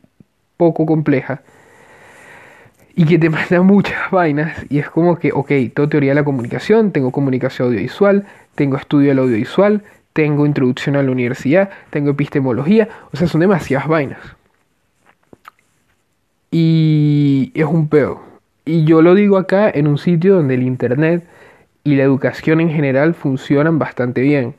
poco 0.56 0.86
compleja 0.86 1.42
y 2.96 3.04
que 3.04 3.18
te 3.18 3.30
manda 3.30 3.62
muchas 3.62 4.10
vainas 4.10 4.64
y 4.68 4.78
es 4.78 4.88
como 4.88 5.16
que, 5.18 5.32
ok, 5.32 5.48
tengo 5.74 5.88
teoría 5.88 6.10
de 6.10 6.16
la 6.16 6.24
comunicación, 6.24 6.92
tengo 6.92 7.10
comunicación 7.10 7.68
audiovisual, 7.68 8.26
tengo 8.54 8.76
estudio 8.76 9.08
del 9.08 9.18
audiovisual, 9.18 9.82
tengo 10.12 10.46
introducción 10.46 10.96
a 10.96 11.02
la 11.02 11.10
universidad, 11.10 11.70
tengo 11.90 12.10
epistemología, 12.10 12.88
o 13.12 13.16
sea, 13.16 13.26
son 13.26 13.40
demasiadas 13.40 13.88
vainas. 13.88 14.20
Y 16.50 17.50
es 17.54 17.64
un 17.64 17.88
pedo. 17.88 18.22
Y 18.64 18.84
yo 18.84 19.02
lo 19.02 19.14
digo 19.14 19.36
acá 19.36 19.68
en 19.68 19.88
un 19.88 19.98
sitio 19.98 20.36
donde 20.36 20.54
el 20.54 20.62
Internet 20.62 21.26
y 21.82 21.96
la 21.96 22.04
educación 22.04 22.60
en 22.60 22.70
general 22.70 23.14
funcionan 23.14 23.78
bastante 23.78 24.20
bien. 24.20 24.54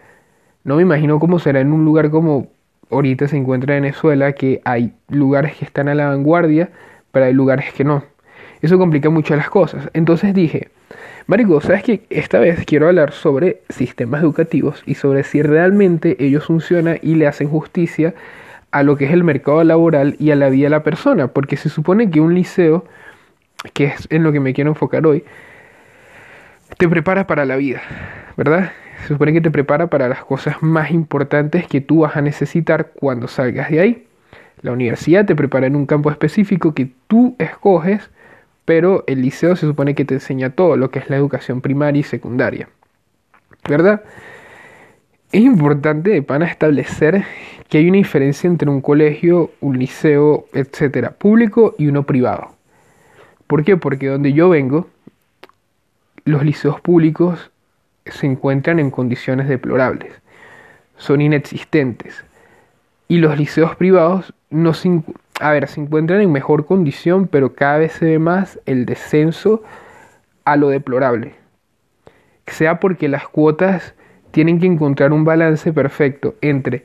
No 0.65 0.77
me 0.77 0.81
imagino 0.81 1.19
cómo 1.19 1.37
será 1.37 1.61
en 1.61 1.71
un 1.71 1.85
lugar 1.85 2.09
como 2.09 2.47
ahorita 2.89 3.27
se 3.27 3.37
encuentra 3.37 3.75
Venezuela, 3.75 4.33
que 4.33 4.61
hay 4.65 4.93
lugares 5.09 5.55
que 5.55 5.63
están 5.63 5.87
a 5.87 5.93
la 5.93 6.07
vanguardia, 6.07 6.71
pero 7.11 7.27
hay 7.27 7.33
lugares 7.33 7.71
que 7.71 7.83
no. 7.83 8.03
Eso 8.63 8.79
complica 8.79 9.11
mucho 9.11 9.35
las 9.35 9.47
cosas. 9.47 9.91
Entonces 9.93 10.33
dije, 10.33 10.69
Marico, 11.27 11.61
¿sabes 11.61 11.83
que 11.83 12.01
Esta 12.09 12.39
vez 12.39 12.65
quiero 12.65 12.87
hablar 12.87 13.11
sobre 13.11 13.61
sistemas 13.69 14.23
educativos 14.23 14.81
y 14.87 14.95
sobre 14.95 15.23
si 15.23 15.43
realmente 15.43 16.17
ellos 16.17 16.45
funcionan 16.45 16.97
y 17.03 17.13
le 17.13 17.27
hacen 17.27 17.47
justicia 17.47 18.15
a 18.71 18.81
lo 18.81 18.97
que 18.97 19.05
es 19.05 19.11
el 19.11 19.23
mercado 19.23 19.63
laboral 19.63 20.15
y 20.17 20.31
a 20.31 20.35
la 20.35 20.49
vida 20.49 20.65
de 20.65 20.71
la 20.71 20.83
persona, 20.83 21.27
porque 21.27 21.57
se 21.57 21.69
supone 21.69 22.09
que 22.09 22.21
un 22.21 22.33
liceo, 22.33 22.85
que 23.73 23.85
es 23.85 24.07
en 24.09 24.23
lo 24.23 24.31
que 24.31 24.39
me 24.39 24.55
quiero 24.55 24.71
enfocar 24.71 25.05
hoy, 25.05 25.23
te 26.79 26.89
prepara 26.89 27.27
para 27.27 27.45
la 27.45 27.55
vida, 27.55 27.83
¿verdad? 28.35 28.71
Se 29.01 29.09
supone 29.09 29.33
que 29.33 29.41
te 29.41 29.51
prepara 29.51 29.87
para 29.87 30.07
las 30.07 30.23
cosas 30.23 30.61
más 30.61 30.91
importantes 30.91 31.67
que 31.67 31.81
tú 31.81 31.99
vas 31.99 32.15
a 32.15 32.21
necesitar 32.21 32.91
cuando 32.95 33.27
salgas 33.27 33.69
de 33.69 33.79
ahí. 33.79 34.07
La 34.61 34.71
universidad 34.71 35.25
te 35.25 35.35
prepara 35.35 35.67
en 35.67 35.75
un 35.75 35.85
campo 35.85 36.09
específico 36.09 36.73
que 36.73 36.89
tú 37.07 37.35
escoges, 37.37 38.09
pero 38.63 39.03
el 39.07 39.21
liceo 39.21 39.55
se 39.55 39.67
supone 39.67 39.93
que 39.93 40.05
te 40.05 40.15
enseña 40.15 40.49
todo 40.49 40.75
lo 40.75 40.89
que 40.89 40.99
es 40.99 41.09
la 41.09 41.17
educación 41.17 41.61
primaria 41.61 41.99
y 41.99 42.03
secundaria, 42.03 42.69
¿verdad? 43.69 44.01
Es 45.31 45.41
importante 45.41 46.09
de 46.11 46.23
pana 46.23 46.45
establecer 46.45 47.25
que 47.69 47.77
hay 47.77 47.89
una 47.89 47.97
diferencia 47.97 48.47
entre 48.47 48.69
un 48.69 48.81
colegio, 48.81 49.51
un 49.59 49.77
liceo, 49.77 50.45
etcétera, 50.53 51.11
público 51.11 51.75
y 51.77 51.87
uno 51.87 52.03
privado. 52.03 52.55
¿Por 53.47 53.63
qué? 53.63 53.77
Porque 53.77 54.07
donde 54.07 54.33
yo 54.33 54.49
vengo, 54.49 54.87
los 56.23 56.43
liceos 56.43 56.81
públicos 56.81 57.51
se 58.05 58.27
encuentran 58.27 58.79
en 58.79 58.91
condiciones 58.91 59.47
deplorables, 59.47 60.13
son 60.97 61.21
inexistentes. 61.21 62.23
Y 63.07 63.17
los 63.17 63.37
liceos 63.37 63.75
privados 63.75 64.33
no 64.49 64.73
se, 64.73 65.01
a 65.39 65.51
ver, 65.51 65.67
se 65.67 65.81
encuentran 65.81 66.21
en 66.21 66.31
mejor 66.31 66.65
condición, 66.65 67.27
pero 67.27 67.53
cada 67.53 67.79
vez 67.79 67.93
se 67.93 68.05
ve 68.05 68.19
más 68.19 68.59
el 68.65 68.85
descenso 68.85 69.63
a 70.43 70.55
lo 70.55 70.69
deplorable. 70.69 71.35
Sea 72.47 72.79
porque 72.79 73.07
las 73.07 73.27
cuotas 73.27 73.93
tienen 74.31 74.59
que 74.59 74.67
encontrar 74.67 75.13
un 75.13 75.23
balance 75.23 75.71
perfecto 75.73 76.35
entre 76.41 76.83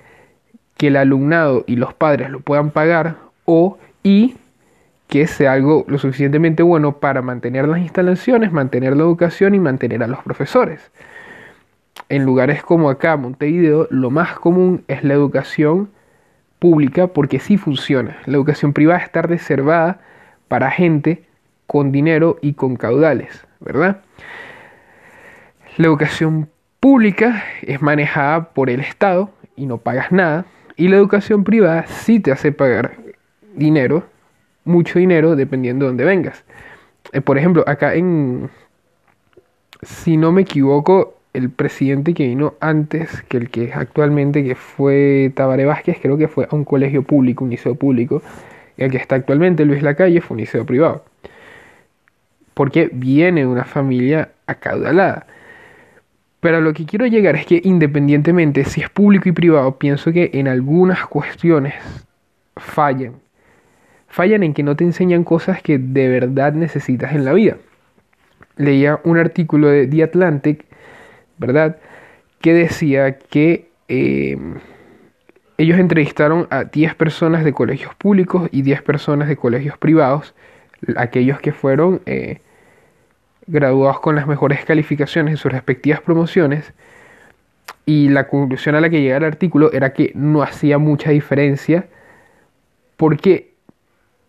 que 0.77 0.87
el 0.87 0.97
alumnado 0.97 1.65
y 1.67 1.77
los 1.77 1.93
padres 1.93 2.31
lo 2.31 2.41
puedan 2.41 2.71
pagar 2.71 3.17
o 3.45 3.79
y 4.03 4.37
que 5.11 5.27
sea 5.27 5.53
algo 5.53 5.85
lo 5.89 5.99
suficientemente 5.99 6.63
bueno 6.63 6.99
para 6.99 7.21
mantener 7.21 7.69
las 7.69 7.81
instalaciones, 7.81 8.53
mantener 8.53 8.97
la 8.97 9.03
educación 9.03 9.55
y 9.55 9.59
mantener 9.59 10.03
a 10.03 10.07
los 10.07 10.23
profesores. 10.23 10.91
En 12.09 12.25
lugares 12.25 12.63
como 12.63 12.89
acá, 12.89 13.17
Montevideo, 13.17 13.89
lo 13.91 14.11
más 14.11 14.39
común 14.39 14.85
es 14.89 15.03
la 15.05 15.15
educación 15.15 15.91
pública 16.61 17.09
porque 17.09 17.41
sí 17.41 17.59
funciona. 17.59 18.19
La 18.27 18.37
educación 18.37 18.73
privada 18.73 19.01
está 19.01 19.23
reservada 19.23 20.01
para 20.49 20.71
gente 20.71 21.25
con 21.67 21.91
dinero 21.91 22.39
y 22.41 22.55
con 22.55 22.77
caudales, 22.77 23.47
¿verdad? 23.59 24.03
La 25.77 25.87
educación 25.87 26.49
pública 26.79 27.45
es 27.63 27.83
manejada 27.83 28.51
por 28.51 28.71
el 28.71 28.81
Estado 28.81 29.31
y 29.57 29.67
no 29.67 29.79
pagas 29.79 30.13
nada. 30.13 30.47
Y 30.77 30.89
la 30.89 30.97
educación 30.97 31.43
privada 31.43 31.87
sí 31.87 32.21
te 32.21 32.33
hace 32.33 32.53
pagar 32.53 32.97
dinero, 33.55 34.05
mucho 34.65 34.99
dinero, 34.99 35.37
dependiendo 35.37 35.85
de 35.85 35.89
dónde 35.91 36.05
vengas. 36.05 36.45
Eh, 37.13 37.21
por 37.21 37.39
ejemplo, 37.39 37.65
acá 37.67 37.95
en, 37.95 38.51
si 39.83 40.17
no 40.17 40.33
me 40.33 40.43
equivoco, 40.43 41.15
el 41.33 41.51
presidente 41.51 42.13
que 42.15 42.27
vino 42.27 42.55
antes 42.61 43.23
que 43.29 43.37
el 43.37 43.51
que 43.51 43.73
actualmente, 43.73 44.43
que 44.45 44.55
fue 44.55 45.33
Tabaré 45.35 45.65
Vázquez, 45.65 45.99
creo 46.01 46.19
que 46.19 46.29
fue 46.29 46.49
a 46.51 46.55
un 46.55 46.65
colegio 46.65 47.03
público, 47.03 47.45
un 47.45 47.51
liceo 47.51 47.75
público. 47.75 48.23
Y 48.77 48.85
el 48.85 48.91
que 48.91 48.97
está 48.97 49.17
actualmente, 49.17 49.65
Luis 49.65 49.83
Lacalle, 49.83 50.21
fue 50.21 50.35
un 50.35 50.41
liceo 50.41 50.67
privado. 50.67 51.05
Porque 52.55 52.91
viene 52.93 53.47
una 53.47 53.65
familia 53.65 54.31
acaudalada. 54.47 55.27
Pero 56.41 56.57
a 56.57 56.61
lo 56.61 56.73
que 56.73 56.87
quiero 56.87 57.07
llegar 57.07 57.37
es 57.37 57.47
que 57.47 57.61
independientemente 57.63 58.65
si 58.65 58.81
es 58.81 58.91
público 58.91 59.29
y 59.29 59.33
privado, 59.33 59.79
pienso 59.79 60.13
que 60.13 60.31
en 60.35 60.49
algunas 60.49 61.07
cuestiones 61.07 61.75
fallan. 62.57 63.20
Fallan 64.11 64.43
en 64.43 64.53
que 64.53 64.63
no 64.63 64.77
te 64.77 64.85
enseñan 64.85 65.25
cosas 65.25 65.63
que 65.63 65.79
de 65.79 66.09
verdad 66.09 66.53
necesitas 66.53 67.15
en 67.15 67.25
la 67.25 67.33
vida. 67.33 67.57
Leía 68.57 69.01
un 69.05 69.17
artículo 69.17 69.69
de 69.69 69.87
The 69.87 70.03
Atlantic, 70.03 70.67
¿verdad? 71.39 71.79
Que 72.43 72.53
decía 72.53 73.19
que 73.19 73.71
eh, 73.89 74.37
ellos 75.57 75.79
entrevistaron 75.79 76.47
a 76.51 76.65
10 76.65 76.95
personas 76.97 77.45
de 77.45 77.53
colegios 77.55 77.95
públicos 77.95 78.49
y 78.53 78.63
10 78.63 78.83
personas 78.83 79.29
de 79.29 79.37
colegios 79.37 79.79
privados, 79.79 80.35
aquellos 80.97 81.41
que 81.41 81.53
fueron... 81.53 82.03
Eh, 82.05 82.41
graduados 83.51 84.01
con 84.01 84.15
las 84.15 84.27
mejores 84.27 84.65
calificaciones 84.65 85.33
en 85.33 85.37
sus 85.37 85.51
respectivas 85.51 86.01
promociones 86.01 86.73
y 87.85 88.09
la 88.09 88.29
conclusión 88.29 88.77
a 88.77 88.81
la 88.81 88.89
que 88.89 89.03
llega 89.03 89.17
el 89.17 89.25
artículo 89.25 89.73
era 89.73 89.93
que 89.93 90.13
no 90.15 90.43
hacía 90.43 90.79
mucha 90.79 91.11
diferencia 91.11 91.87
porque 92.97 93.50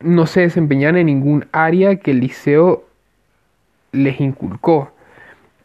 no 0.03 0.25
se 0.27 0.41
desempeñaban 0.41 0.98
en 0.98 1.08
ningún 1.08 1.46
área 1.51 1.96
que 1.96 2.12
el 2.12 2.20
liceo 2.20 2.86
les 3.91 4.20
inculcó. 4.20 4.91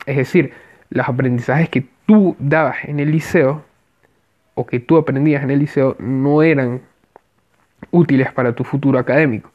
Es 0.06 0.16
decir, 0.16 0.52
los 0.90 1.08
aprendizajes 1.08 1.68
que 1.68 1.86
tú 2.06 2.36
dabas 2.38 2.84
en 2.84 3.00
el 3.00 3.10
liceo 3.10 3.62
o 4.54 4.66
que 4.66 4.80
tú 4.80 4.96
aprendías 4.96 5.42
en 5.42 5.50
el 5.50 5.58
liceo 5.58 5.96
no 5.98 6.42
eran 6.42 6.80
útiles 7.90 8.32
para 8.32 8.54
tu 8.54 8.64
futuro 8.64 8.98
académico. 8.98 9.50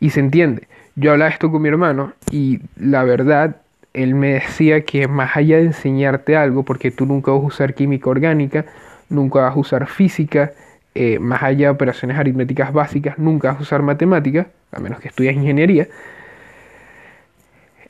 Y 0.00 0.10
se 0.10 0.20
entiende. 0.20 0.68
Yo 0.94 1.12
hablaba 1.12 1.30
esto 1.30 1.50
con 1.50 1.62
mi 1.62 1.68
hermano 1.68 2.12
y 2.30 2.60
la 2.76 3.04
verdad 3.04 3.56
él 3.94 4.14
me 4.14 4.34
decía 4.34 4.84
que 4.84 5.08
más 5.08 5.36
allá 5.36 5.56
de 5.56 5.64
enseñarte 5.64 6.36
algo, 6.36 6.62
porque 6.62 6.90
tú 6.90 7.06
nunca 7.06 7.32
vas 7.32 7.42
a 7.42 7.46
usar 7.46 7.74
química 7.74 8.10
orgánica, 8.10 8.64
nunca 9.08 9.40
vas 9.40 9.56
a 9.56 9.58
usar 9.58 9.86
física, 9.86 10.52
eh, 10.94 11.18
más 11.18 11.42
allá 11.42 11.66
de 11.66 11.70
operaciones 11.70 12.18
aritméticas 12.18 12.72
básicas, 12.72 13.18
nunca 13.18 13.48
vas 13.48 13.58
a 13.60 13.62
usar 13.62 13.82
matemáticas, 13.82 14.46
a 14.72 14.80
menos 14.80 15.00
que 15.00 15.08
estudies 15.08 15.34
ingeniería, 15.34 15.88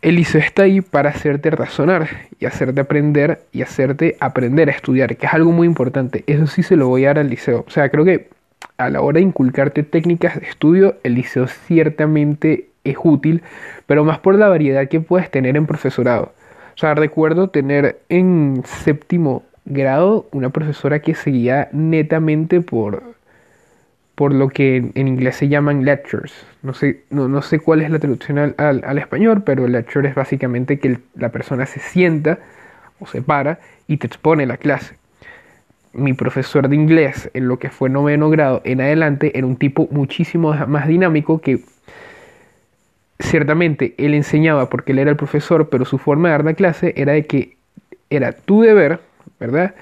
el 0.00 0.14
liceo 0.14 0.40
está 0.40 0.62
ahí 0.62 0.81
para 0.81 1.11
hacerte 1.11 1.50
razonar 1.50 2.09
y 2.38 2.47
hacerte 2.47 2.81
aprender 2.81 3.40
y 3.52 3.62
hacerte 3.62 4.17
aprender 4.21 4.69
a 4.69 4.73
estudiar, 4.73 5.17
que 5.17 5.26
es 5.26 5.35
algo 5.35 5.50
muy 5.50 5.67
importante. 5.67 6.23
Eso 6.28 6.47
sí 6.47 6.62
se 6.62 6.76
lo 6.76 6.87
voy 6.87 7.05
a 7.05 7.09
dar 7.09 7.19
al 7.19 7.31
liceo. 7.31 7.64
O 7.67 7.71
sea, 7.71 7.88
creo 7.88 8.05
que 8.05 8.28
a 8.76 8.90
la 8.90 9.00
hora 9.00 9.17
de 9.17 9.23
inculcarte 9.23 9.83
técnicas 9.83 10.40
de 10.40 10.47
estudio, 10.47 10.97
el 11.02 11.14
liceo 11.14 11.49
ciertamente 11.49 12.69
es 12.85 12.97
útil, 13.02 13.43
pero 13.87 14.05
más 14.05 14.21
por 14.21 14.37
la 14.37 14.49
variedad 14.49 14.88
que 14.88 15.00
puedes 15.00 15.31
tener 15.31 15.57
en 15.57 15.67
profesorado. 15.67 16.33
O 16.75 16.78
sea, 16.78 16.95
recuerdo 16.95 17.49
tener 17.49 18.00
en 18.09 18.62
séptimo 18.64 19.43
grado 19.68 20.26
una 20.32 20.50
profesora 20.50 21.00
que 21.00 21.14
seguía 21.14 21.68
netamente 21.72 22.60
por, 22.60 23.02
por 24.14 24.34
lo 24.34 24.48
que 24.48 24.90
en, 24.94 25.08
inglés 25.08 25.37
se 25.37 25.48
llaman 25.48 25.84
lectures. 25.84 26.32
No 26.62 26.75
sé, 26.75 27.02
no, 27.10 27.28
no 27.28 27.42
sé 27.42 27.60
cuál 27.60 27.82
es 27.82 27.90
la 27.90 27.98
traducción 27.98 28.38
al, 28.38 28.54
al, 28.56 28.98
español, 28.98 29.42
pero 29.44 29.66
lecture 29.68 30.08
es 30.08 30.14
básicamente 30.14 30.78
que 30.78 30.98
la 31.14 31.28
persona 31.28 31.66
se 31.66 31.80
sienta 31.80 32.38
o 32.98 33.06
se 33.06 33.22
para 33.22 33.60
y 33.87 33.98
te 33.98 34.06
expone 34.06 34.46
la 34.46 34.56
clase. 34.56 34.96
Mi 35.92 36.12
profesor 36.12 36.68
de 36.68 36.76
inglés, 36.76 37.30
en 37.34 37.48
lo 37.48 37.58
que 37.58 37.70
fue 37.70 37.88
noveno 37.88 38.30
grado 38.30 38.60
en 38.64 38.80
adelante, 38.80 39.37
era 39.38 39.46
un 39.46 39.56
tipo 39.56 39.88
muchísimo 39.90 40.54
más 40.66 40.88
dinámico 40.88 41.40
que 41.40 41.60
ciertamente 43.20 43.94
él 43.98 44.14
enseñaba 44.14 44.68
porque 44.68 44.92
él 44.92 44.98
era 44.98 45.10
el 45.10 45.16
profesor, 45.16 45.68
pero 45.68 45.84
su 45.84 45.98
forma 45.98 46.28
de 46.28 46.32
dar 46.32 46.44
la 46.44 46.54
clase 46.54 46.92
era 46.96 47.12
de 47.12 47.26
que 47.26 47.56
era 48.10 48.32
tu 48.32 48.62
deber, 48.62 49.00
¿verdad? 49.40 49.75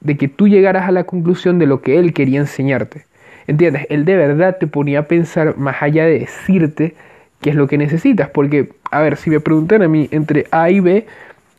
De 0.00 0.16
que 0.16 0.28
tú 0.28 0.48
llegaras 0.48 0.88
a 0.88 0.92
la 0.92 1.04
conclusión 1.04 1.58
de 1.58 1.66
lo 1.66 1.80
que 1.80 1.98
él 1.98 2.12
quería 2.12 2.40
enseñarte. 2.40 3.06
¿Entiendes? 3.46 3.86
Él 3.90 4.04
de 4.04 4.16
verdad 4.16 4.56
te 4.58 4.66
ponía 4.66 5.00
a 5.00 5.02
pensar 5.02 5.56
más 5.58 5.82
allá 5.82 6.06
de 6.06 6.20
decirte 6.20 6.94
qué 7.40 7.50
es 7.50 7.56
lo 7.56 7.66
que 7.66 7.78
necesitas. 7.78 8.30
Porque, 8.30 8.70
a 8.90 9.00
ver, 9.00 9.16
si 9.16 9.30
me 9.30 9.40
preguntan 9.40 9.82
a 9.82 9.88
mí 9.88 10.08
entre 10.12 10.46
A 10.50 10.70
y 10.70 10.80
B, 10.80 11.06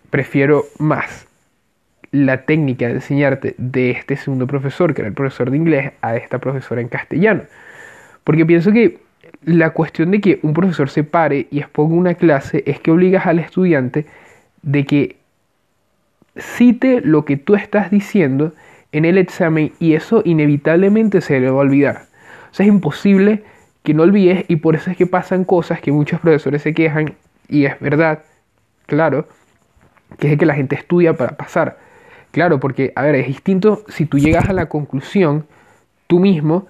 prefiero 0.09 0.63
más 0.79 1.27
la 2.11 2.43
técnica 2.43 2.87
de 2.87 2.93
enseñarte 2.93 3.55
de 3.57 3.91
este 3.91 4.15
segundo 4.15 4.47
profesor, 4.47 4.93
que 4.93 5.01
era 5.01 5.09
el 5.09 5.13
profesor 5.13 5.51
de 5.51 5.57
inglés, 5.57 5.91
a 6.01 6.15
esta 6.15 6.39
profesora 6.39 6.81
en 6.81 6.87
castellano. 6.87 7.43
Porque 8.23 8.45
pienso 8.45 8.71
que 8.71 8.99
la 9.43 9.71
cuestión 9.71 10.11
de 10.11 10.21
que 10.21 10.39
un 10.41 10.53
profesor 10.53 10.89
se 10.89 11.03
pare 11.03 11.47
y 11.51 11.59
exponga 11.59 11.95
una 11.95 12.13
clase 12.15 12.63
es 12.65 12.79
que 12.79 12.91
obligas 12.91 13.25
al 13.27 13.39
estudiante 13.39 14.05
de 14.61 14.85
que 14.85 15.17
cite 16.37 17.01
lo 17.01 17.25
que 17.25 17.37
tú 17.37 17.55
estás 17.55 17.91
diciendo 17.91 18.53
en 18.91 19.05
el 19.05 19.17
examen 19.17 19.73
y 19.79 19.93
eso 19.93 20.21
inevitablemente 20.25 21.21
se 21.21 21.39
le 21.39 21.49
va 21.49 21.57
a 21.57 21.61
olvidar. 21.61 22.05
O 22.51 22.53
sea, 22.53 22.65
es 22.65 22.71
imposible 22.71 23.43
que 23.83 23.93
no 23.93 24.03
olvides 24.03 24.45
y 24.47 24.57
por 24.57 24.75
eso 24.75 24.89
es 24.89 24.97
que 24.97 25.05
pasan 25.05 25.43
cosas 25.43 25.81
que 25.81 25.91
muchos 25.91 26.19
profesores 26.19 26.61
se 26.61 26.73
quejan 26.73 27.13
y 27.47 27.65
es 27.65 27.79
verdad, 27.79 28.23
claro, 28.87 29.27
que 30.17 30.31
es 30.31 30.37
que 30.37 30.45
la 30.45 30.55
gente 30.55 30.75
estudia 30.75 31.13
para 31.13 31.37
pasar. 31.37 31.77
Claro, 32.31 32.59
porque, 32.59 32.91
a 32.95 33.03
ver, 33.03 33.15
es 33.15 33.27
distinto 33.27 33.83
si 33.87 34.05
tú 34.05 34.17
llegas 34.17 34.49
a 34.49 34.53
la 34.53 34.67
conclusión 34.67 35.45
tú 36.07 36.19
mismo 36.19 36.67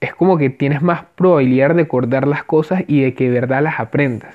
es 0.00 0.14
como 0.14 0.38
que 0.38 0.50
tienes 0.50 0.82
más 0.82 1.04
probabilidad 1.16 1.74
de 1.74 1.82
acordar 1.82 2.26
las 2.26 2.44
cosas 2.44 2.84
y 2.86 3.02
de 3.02 3.14
que 3.14 3.24
de 3.24 3.40
verdad 3.40 3.62
las 3.62 3.80
aprendas. 3.80 4.34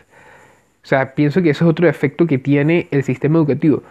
O 0.83 0.85
sea, 0.85 1.15
pienso 1.15 1.41
que 1.41 1.51
eso 1.51 1.65
es 1.65 1.71
otro 1.71 1.87
efecto 1.87 2.27
que 2.27 2.37
tiene 2.37 2.87
el 2.91 3.03
sistema 3.03 3.37
educativo, 3.37 3.83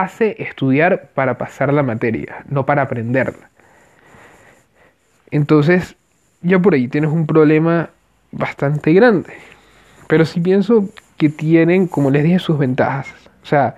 hace 0.00 0.42
estudiar 0.42 1.10
para 1.14 1.36
pasar 1.36 1.72
la 1.72 1.82
materia, 1.82 2.44
no 2.48 2.64
para 2.64 2.82
aprenderla. 2.82 3.50
Entonces, 5.30 5.96
ya 6.40 6.58
por 6.58 6.74
ahí 6.74 6.88
tienes 6.88 7.10
un 7.10 7.26
problema 7.26 7.90
bastante 8.30 8.92
grande. 8.94 9.34
Pero 10.08 10.24
sí 10.24 10.40
pienso 10.40 10.88
que 11.18 11.28
tienen, 11.28 11.86
como 11.86 12.10
les 12.10 12.24
dije, 12.24 12.38
sus 12.38 12.58
ventajas. 12.58 13.08
O 13.42 13.46
sea, 13.46 13.76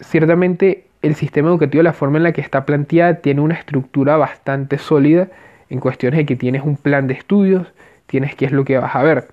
ciertamente 0.00 0.86
el 1.02 1.14
sistema 1.14 1.48
educativo, 1.48 1.82
la 1.82 1.94
forma 1.94 2.18
en 2.18 2.24
la 2.24 2.32
que 2.32 2.42
está 2.42 2.66
planteada, 2.66 3.14
tiene 3.14 3.40
una 3.40 3.54
estructura 3.54 4.16
bastante 4.18 4.76
sólida 4.76 5.28
en 5.70 5.80
cuestiones 5.80 6.18
de 6.18 6.26
que 6.26 6.36
tienes 6.36 6.62
un 6.62 6.76
plan 6.76 7.06
de 7.06 7.14
estudios, 7.14 7.66
tienes 8.06 8.34
qué 8.34 8.44
es 8.44 8.52
lo 8.52 8.64
que 8.64 8.76
vas 8.76 8.94
a 8.94 9.02
ver. 9.02 9.28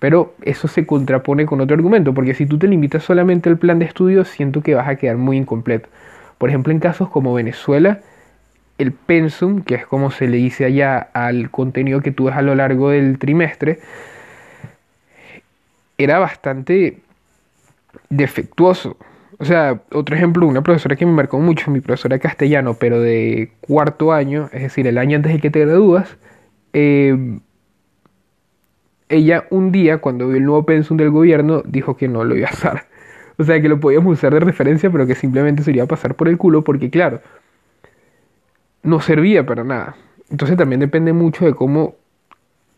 Pero 0.00 0.34
eso 0.42 0.66
se 0.66 0.86
contrapone 0.86 1.46
con 1.46 1.60
otro 1.60 1.76
argumento, 1.76 2.12
porque 2.14 2.34
si 2.34 2.46
tú 2.46 2.58
te 2.58 2.66
limitas 2.66 3.04
solamente 3.04 3.48
al 3.48 3.58
plan 3.58 3.78
de 3.78 3.84
estudios, 3.84 4.28
siento 4.28 4.62
que 4.62 4.74
vas 4.74 4.88
a 4.88 4.96
quedar 4.96 5.18
muy 5.18 5.36
incompleto. 5.36 5.88
Por 6.38 6.48
ejemplo, 6.48 6.72
en 6.72 6.80
casos 6.80 7.10
como 7.10 7.34
Venezuela, 7.34 8.00
el 8.78 8.92
pensum, 8.92 9.62
que 9.62 9.74
es 9.74 9.86
como 9.86 10.10
se 10.10 10.26
le 10.26 10.38
dice 10.38 10.64
allá 10.64 10.98
al 11.12 11.50
contenido 11.50 12.00
que 12.00 12.12
tú 12.12 12.24
ves 12.24 12.34
a 12.34 12.42
lo 12.42 12.54
largo 12.54 12.90
del 12.90 13.18
trimestre, 13.18 13.78
era 15.98 16.18
bastante 16.18 16.98
defectuoso. 18.08 18.96
O 19.38 19.44
sea, 19.44 19.80
otro 19.92 20.16
ejemplo, 20.16 20.46
una 20.46 20.62
profesora 20.62 20.96
que 20.96 21.04
me 21.04 21.12
marcó 21.12 21.38
mucho, 21.38 21.70
mi 21.70 21.80
profesora 21.80 22.16
de 22.16 22.20
castellano, 22.20 22.74
pero 22.74 23.00
de 23.00 23.52
cuarto 23.60 24.12
año, 24.12 24.48
es 24.52 24.62
decir, 24.62 24.86
el 24.86 24.96
año 24.96 25.16
antes 25.16 25.32
de 25.32 25.40
que 25.40 25.50
te 25.50 25.60
gradúas, 25.60 26.16
eh, 26.72 27.38
ella 29.10 29.46
un 29.50 29.72
día, 29.72 29.98
cuando 29.98 30.28
vio 30.28 30.38
el 30.38 30.44
nuevo 30.44 30.64
pensum 30.64 30.96
del 30.96 31.10
gobierno, 31.10 31.62
dijo 31.66 31.96
que 31.96 32.08
no 32.08 32.24
lo 32.24 32.36
iba 32.36 32.48
a 32.48 32.52
usar. 32.52 32.86
O 33.36 33.44
sea, 33.44 33.58
que 33.62 33.70
lo 33.70 33.80
podíamos 33.80 34.18
usar 34.18 34.34
de 34.34 34.40
referencia, 34.40 34.90
pero 34.90 35.06
que 35.06 35.14
simplemente 35.14 35.62
se 35.62 35.72
iba 35.72 35.84
a 35.84 35.86
pasar 35.86 36.14
por 36.14 36.28
el 36.28 36.36
culo, 36.36 36.62
porque 36.62 36.90
claro, 36.90 37.22
no 38.82 39.00
servía 39.00 39.46
para 39.46 39.64
nada. 39.64 39.96
Entonces 40.30 40.58
también 40.58 40.78
depende 40.78 41.14
mucho 41.14 41.46
de 41.46 41.54
cómo 41.54 41.94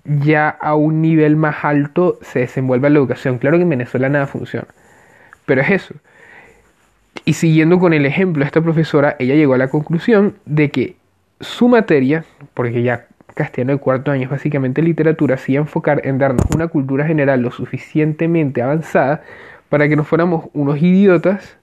ya 0.05 0.49
a 0.49 0.77
un 0.77 1.03
nivel 1.03 1.35
más 1.35 1.64
alto 1.64 2.18
se 2.23 2.40
desenvuelve 2.40 2.90
la 2.90 2.99
educación. 2.99 3.38
Claro 3.38 3.57
que 3.57 3.64
en 3.64 3.71
Venezuela 3.71 4.09
nada 4.09 4.29
funciona, 4.29 4.68
pero 5.47 5.62
es 5.62 5.71
eso. 5.71 5.95
Y 7.25 7.35
siguiendo 7.35 7.79
con 7.79 7.92
el 7.92 8.07
ejemplo, 8.07 8.45
esta 8.45 8.61
profesora, 8.61 9.16
ella 9.18 9.35
llegó 9.35 9.55
a 9.55 9.59
la 9.59 9.68
conclusión 9.68 10.37
de 10.45 10.71
que 10.71 10.97
su 11.40 11.68
materia, 11.68 12.25
porque 12.55 12.83
ya 12.83 13.07
castellano 13.35 13.73
de 13.73 13.79
cuarto 13.79 14.11
año 14.11 14.25
es 14.25 14.31
básicamente 14.31 14.83
literatura, 14.83 15.37
se 15.37 15.55
enfocar 15.55 16.07
en 16.07 16.18
darnos 16.18 16.45
una 16.55 16.68
cultura 16.68 17.07
general 17.07 17.42
lo 17.42 17.51
suficientemente 17.51 18.62
avanzada 18.62 19.23
para 19.68 19.88
que 19.88 19.97
no 19.97 20.05
fuéramos 20.05 20.47
unos 20.53 20.83
idiotas 20.83 21.57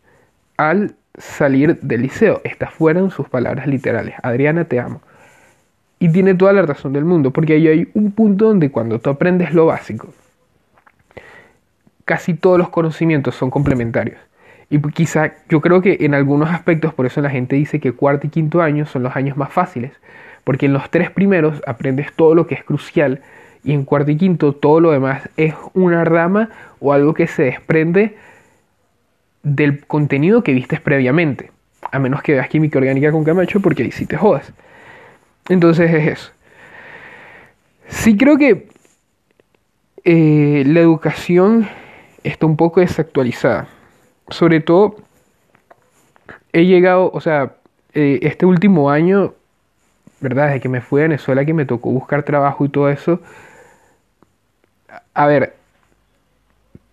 al 0.58 0.96
salir 1.18 1.80
del 1.82 2.02
liceo. 2.02 2.42
Estas 2.44 2.74
fueron 2.74 3.12
sus 3.12 3.30
palabras 3.30 3.68
literales. 3.68 4.16
Adriana, 4.24 4.66
te 4.66 4.80
amo. 4.80 5.02
Y 6.00 6.10
tiene 6.10 6.34
toda 6.34 6.54
la 6.54 6.62
razón 6.62 6.94
del 6.94 7.06
mundo, 7.06 7.32
porque 7.32 7.54
ahí 7.54 7.68
hay 7.68 7.90
un 7.94 8.12
punto 8.12 8.46
donde 8.46 8.72
cuando 8.72 9.00
tú 9.00 9.10
aprendes 9.10 9.54
lo 9.54 9.66
básico, 9.66 10.14
casi 12.06 12.34
todos 12.34 12.58
los 12.58 12.70
conocimientos 12.70 13.36
son 13.36 13.52
complementarios. 13.52 14.18
Y 14.70 14.80
quizá 14.92 15.34
yo 15.50 15.62
creo 15.62 15.82
que 15.82 15.98
en 16.02 16.14
algunos 16.14 16.50
aspectos, 16.50 16.94
por 16.94 17.06
eso 17.06 17.22
la 17.22 17.30
gente 17.30 17.56
dice 17.56 17.80
que 17.80 17.92
cuarto 17.92 18.28
y 18.28 18.30
quinto 18.30 18.62
año 18.62 18.86
son 18.86 19.04
los 19.04 19.16
años 19.16 19.36
más 19.36 19.52
fáciles, 19.52 19.92
porque 20.44 20.66
en 20.68 20.74
los 20.74 20.90
tres 20.90 21.12
primeros 21.12 21.62
aprendes 21.66 22.14
todo 22.14 22.36
lo 22.36 22.48
que 22.48 22.56
es 22.56 22.64
crucial 22.64 23.22
y 23.64 23.74
en 23.74 23.84
cuarto 23.84 24.12
y 24.12 24.18
quinto 24.18 24.54
todo 24.54 24.80
lo 24.80 24.92
demás 24.92 25.30
es 25.38 25.54
una 25.74 26.04
rama 26.06 26.50
o 26.80 26.94
algo 26.94 27.14
que 27.14 27.28
se 27.28 27.44
desprende 27.44 28.18
del 29.44 29.86
contenido 29.86 30.44
que 30.44 30.54
vistes 30.54 30.82
previamente, 30.82 31.52
a 31.92 32.00
menos 32.00 32.22
que 32.22 32.34
veas 32.34 32.50
química 32.50 32.80
orgánica 32.80 33.12
con 33.12 33.24
Camacho, 33.24 33.60
porque 33.60 33.84
ahí 33.84 33.92
sí 33.92 34.06
te 34.06 34.18
jodas. 34.18 34.52
Entonces 35.48 35.92
es 35.94 36.08
eso. 36.08 36.32
Sí 37.88 38.18
creo 38.18 38.38
que 38.38 38.68
eh, 40.04 40.64
la 40.66 40.80
educación 40.80 41.68
está 42.24 42.46
un 42.46 42.56
poco 42.56 42.82
desactualizada 42.82 43.68
sobre 44.32 44.60
todo, 44.60 44.96
he 46.54 46.66
llegado, 46.66 47.12
o 47.14 47.22
sea, 47.22 47.56
eh, 47.94 48.20
este 48.22 48.46
último 48.46 48.90
año, 48.90 49.34
¿verdad? 50.22 50.48
Desde 50.48 50.60
que 50.60 50.70
me 50.70 50.82
fui 50.82 51.02
a 51.02 51.04
Venezuela, 51.04 51.46
que 51.46 51.54
me 51.54 51.66
tocó 51.66 51.92
buscar 51.92 52.24
trabajo 52.24 52.66
y 52.66 52.70
todo 52.70 52.90
eso. 52.90 53.22
A 55.14 55.28
ver, 55.28 55.54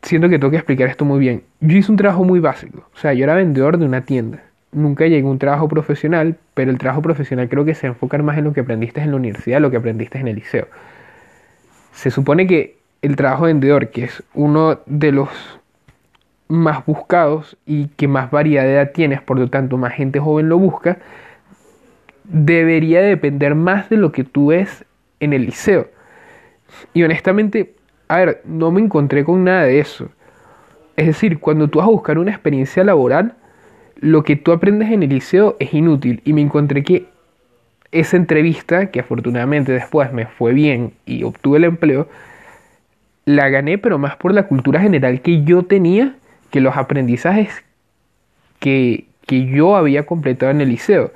siento 0.03 0.29
que 0.29 0.39
tengo 0.39 0.51
que 0.51 0.57
explicar 0.57 0.89
esto 0.89 1.05
muy 1.05 1.19
bien. 1.19 1.43
Yo 1.61 1.77
hice 1.77 1.91
un 1.91 1.97
trabajo 1.97 2.25
muy 2.25 2.41
básico, 2.41 2.89
o 2.95 2.99
sea, 2.99 3.13
yo 3.13 3.25
era 3.25 3.35
vendedor 3.35 3.79
de 3.79 3.87
una 3.87 4.03
tienda. 4.03 4.43
Nunca 4.73 5.07
llegué 5.07 5.27
a 5.27 5.31
un 5.31 5.39
trabajo 5.39 5.69
profesional, 5.69 6.37
pero 6.55 6.71
el 6.71 6.79
trabajo 6.79 7.03
profesional 7.03 7.49
creo 7.49 7.65
que 7.65 7.75
se 7.75 7.87
enfoca 7.87 8.19
más 8.19 8.37
en 8.39 8.45
lo 8.45 8.53
que 8.53 8.61
aprendiste 8.61 9.01
en 9.01 9.11
la 9.11 9.17
universidad, 9.17 9.61
lo 9.61 9.71
que 9.71 9.77
aprendiste 9.77 10.19
en 10.19 10.29
el 10.29 10.37
liceo. 10.37 10.69
Se 11.93 12.11
supone 12.11 12.47
que 12.47 12.77
el 13.03 13.17
trabajo 13.17 13.47
de 13.47 13.55
vendedor, 13.55 13.91
que 13.91 14.05
es 14.05 14.23
uno 14.35 14.81
de 14.87 15.13
los 15.13 15.29
más 16.49 16.85
buscados 16.85 17.57
y 17.67 17.89
que 17.89 18.09
más 18.09 18.31
variedad 18.31 18.93
tienes, 18.93 19.21
por 19.23 19.39
lo 19.39 19.49
tanto 19.49 19.79
más 19.79 19.95
gente 19.95 20.21
joven 20.21 20.49
lo 20.49 20.59
busca, 20.59 20.99
debería 22.29 23.01
depender 23.01 23.55
más 23.55 23.89
de 23.89 23.97
lo 23.97 24.13
que 24.13 24.25
tú 24.25 24.49
ves 24.49 24.85
en 25.21 25.33
el 25.33 25.47
liceo. 25.47 25.89
Y 26.95 27.03
honestamente, 27.03 27.75
a 28.09 28.19
ver, 28.19 28.43
no 28.45 28.71
me 28.71 28.81
encontré 28.81 29.25
con 29.25 29.45
nada 29.45 29.65
de 29.65 29.81
eso. 29.81 30.09
Es 30.97 31.07
decir, 31.07 31.39
cuando 31.39 31.69
tú 31.69 31.79
vas 31.79 31.89
a 31.89 31.91
buscar 31.91 32.19
una 32.19 32.31
experiencia 32.31 32.85
laboral, 32.85 33.35
lo 34.01 34.25
que 34.25 34.37
tú 34.37 34.53
aprendes 34.53 34.91
en 34.91 35.03
el 35.03 35.11
liceo 35.11 35.57
es 35.59 35.73
inútil. 35.75 36.21
Y 36.25 36.33
me 36.33 36.41
encontré 36.41 36.83
que 36.83 37.07
esa 37.93 38.17
entrevista, 38.17 38.91
que 38.91 39.01
afortunadamente 39.01 39.73
después 39.73 40.13
me 40.13 40.27
fue 40.27 40.53
bien 40.53 40.93
y 41.05 41.23
obtuve 41.23 41.59
el 41.59 41.65
empleo, 41.65 42.09
la 43.25 43.49
gané, 43.49 43.79
pero 43.79 43.99
más 43.99 44.17
por 44.17 44.33
la 44.33 44.45
cultura 44.45 44.81
general 44.81 45.21
que 45.21 45.43
yo 45.45 45.65
tenía 45.65 46.15
que 46.51 46.61
los 46.61 46.77
aprendizajes 46.77 47.65
que, 48.61 49.07
que 49.27 49.47
yo 49.47 49.77
había 49.77 50.07
completado 50.07 50.53
en 50.53 50.61
el 50.61 50.69
liceo. 50.71 51.11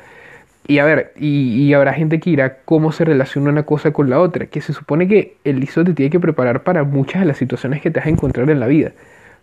Y 0.71 0.79
a 0.79 0.85
ver, 0.85 1.13
y, 1.17 1.73
habrá 1.73 1.93
gente 1.93 2.21
que 2.21 2.31
dirá 2.31 2.59
cómo 2.65 2.93
se 2.93 3.05
relaciona 3.05 3.51
una 3.51 3.65
cosa 3.65 3.93
con 3.93 4.09
la 4.09 4.21
otra, 4.21 4.47
que 4.47 4.61
se 4.61 4.73
supone 4.73 5.09
que 5.09 5.37
el 5.43 5.59
liceo 5.59 5.83
te 5.85 5.95
tiene 5.95 6.11
que 6.11 6.21
preparar 6.21 6.63
para 6.63 6.85
muchas 6.85 7.23
de 7.23 7.27
las 7.27 7.39
situaciones 7.39 7.83
que 7.83 7.91
te 7.91 7.99
vas 7.99 8.07
a 8.07 8.11
encontrar 8.11 8.49
en 8.51 8.61
la 8.61 8.69
vida, 8.69 8.93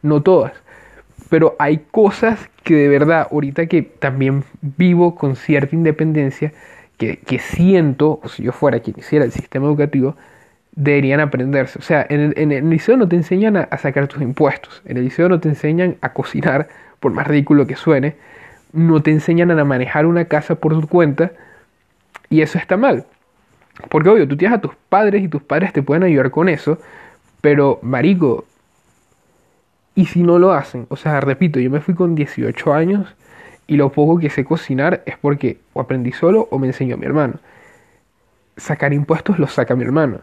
no 0.04 0.24
todas, 0.24 0.54
pero 1.30 1.58
hay 1.60 1.82
cosas 1.92 2.50
que 2.64 2.76
de 2.76 2.88
verdad, 2.88 3.28
ahorita 3.30 3.66
que 3.66 3.82
también 3.82 4.46
vivo 4.62 5.16
con 5.16 5.36
cierta 5.36 5.76
independencia, 5.76 6.54
que, 6.96 7.40
siento, 7.40 8.22
o 8.24 8.30
si 8.30 8.44
yo 8.44 8.54
fuera 8.54 8.80
quien 8.80 8.98
hiciera 8.98 9.26
el 9.26 9.34
sistema 9.34 9.66
educativo, 9.66 10.16
deberían 10.72 11.20
aprenderse. 11.20 11.78
O 11.78 11.82
sea, 11.82 12.08
en 12.10 12.22
el, 12.22 12.34
en 12.38 12.54
el 12.54 12.70
liceo 12.70 12.96
no 12.96 13.06
te 13.10 13.18
enseñan 13.18 13.58
a, 13.58 13.64
a 13.64 13.78
sacar 13.78 14.08
tus 14.08 14.22
impuestos, 14.22 14.82
en 14.86 14.96
el 14.96 15.04
liceo 15.04 15.28
no 15.28 15.42
te 15.42 15.50
enseñan 15.50 15.98
a 16.00 16.14
cocinar, 16.14 16.70
por 17.02 17.12
más 17.12 17.28
ridículo 17.28 17.68
que 17.68 17.76
suene, 17.76 18.16
no 18.74 19.02
te 19.02 19.12
enseñan 19.12 19.52
a 19.52 19.64
manejar 19.64 20.06
una 20.06 20.26
casa 20.26 20.56
por 20.56 20.80
tu 20.80 20.88
cuenta 20.88 21.32
y 22.30 22.42
eso 22.42 22.58
está 22.58 22.78
mal. 22.78 23.06
Porque 23.90 24.10
obvio, 24.10 24.28
tú 24.28 24.38
tienes 24.38 24.58
a 24.58 24.62
tus 24.62 24.76
padres 24.90 25.24
y 25.24 25.28
tus 25.28 25.42
padres 25.42 25.72
te 25.74 25.84
pueden 25.84 26.04
ayudar 26.04 26.32
con 26.32 26.50
eso, 26.50 26.80
pero 27.42 27.80
marico, 27.82 28.46
¿y 29.96 30.06
si 30.06 30.24
no 30.24 30.40
lo 30.40 30.52
hacen? 30.52 30.88
O 30.90 30.96
sea, 30.96 31.22
repito, 31.22 31.60
yo 31.60 31.70
me 31.70 31.82
fui 31.82 31.94
con 31.94 32.16
18 32.16 32.74
años 32.74 33.16
y 33.68 33.76
lo 33.76 33.92
poco 33.92 34.18
que 34.20 34.30
sé 34.30 34.46
cocinar 34.46 35.04
es 35.06 35.18
porque 35.18 35.60
o 35.74 35.82
aprendí 35.82 36.12
solo 36.12 36.48
o 36.52 36.58
me 36.58 36.68
enseñó 36.68 36.98
mi 36.98 37.06
hermano. 37.06 37.36
Sacar 38.56 38.94
impuestos 38.94 39.38
lo 39.38 39.48
saca 39.48 39.76
mi 39.76 39.84
hermano. 39.84 40.22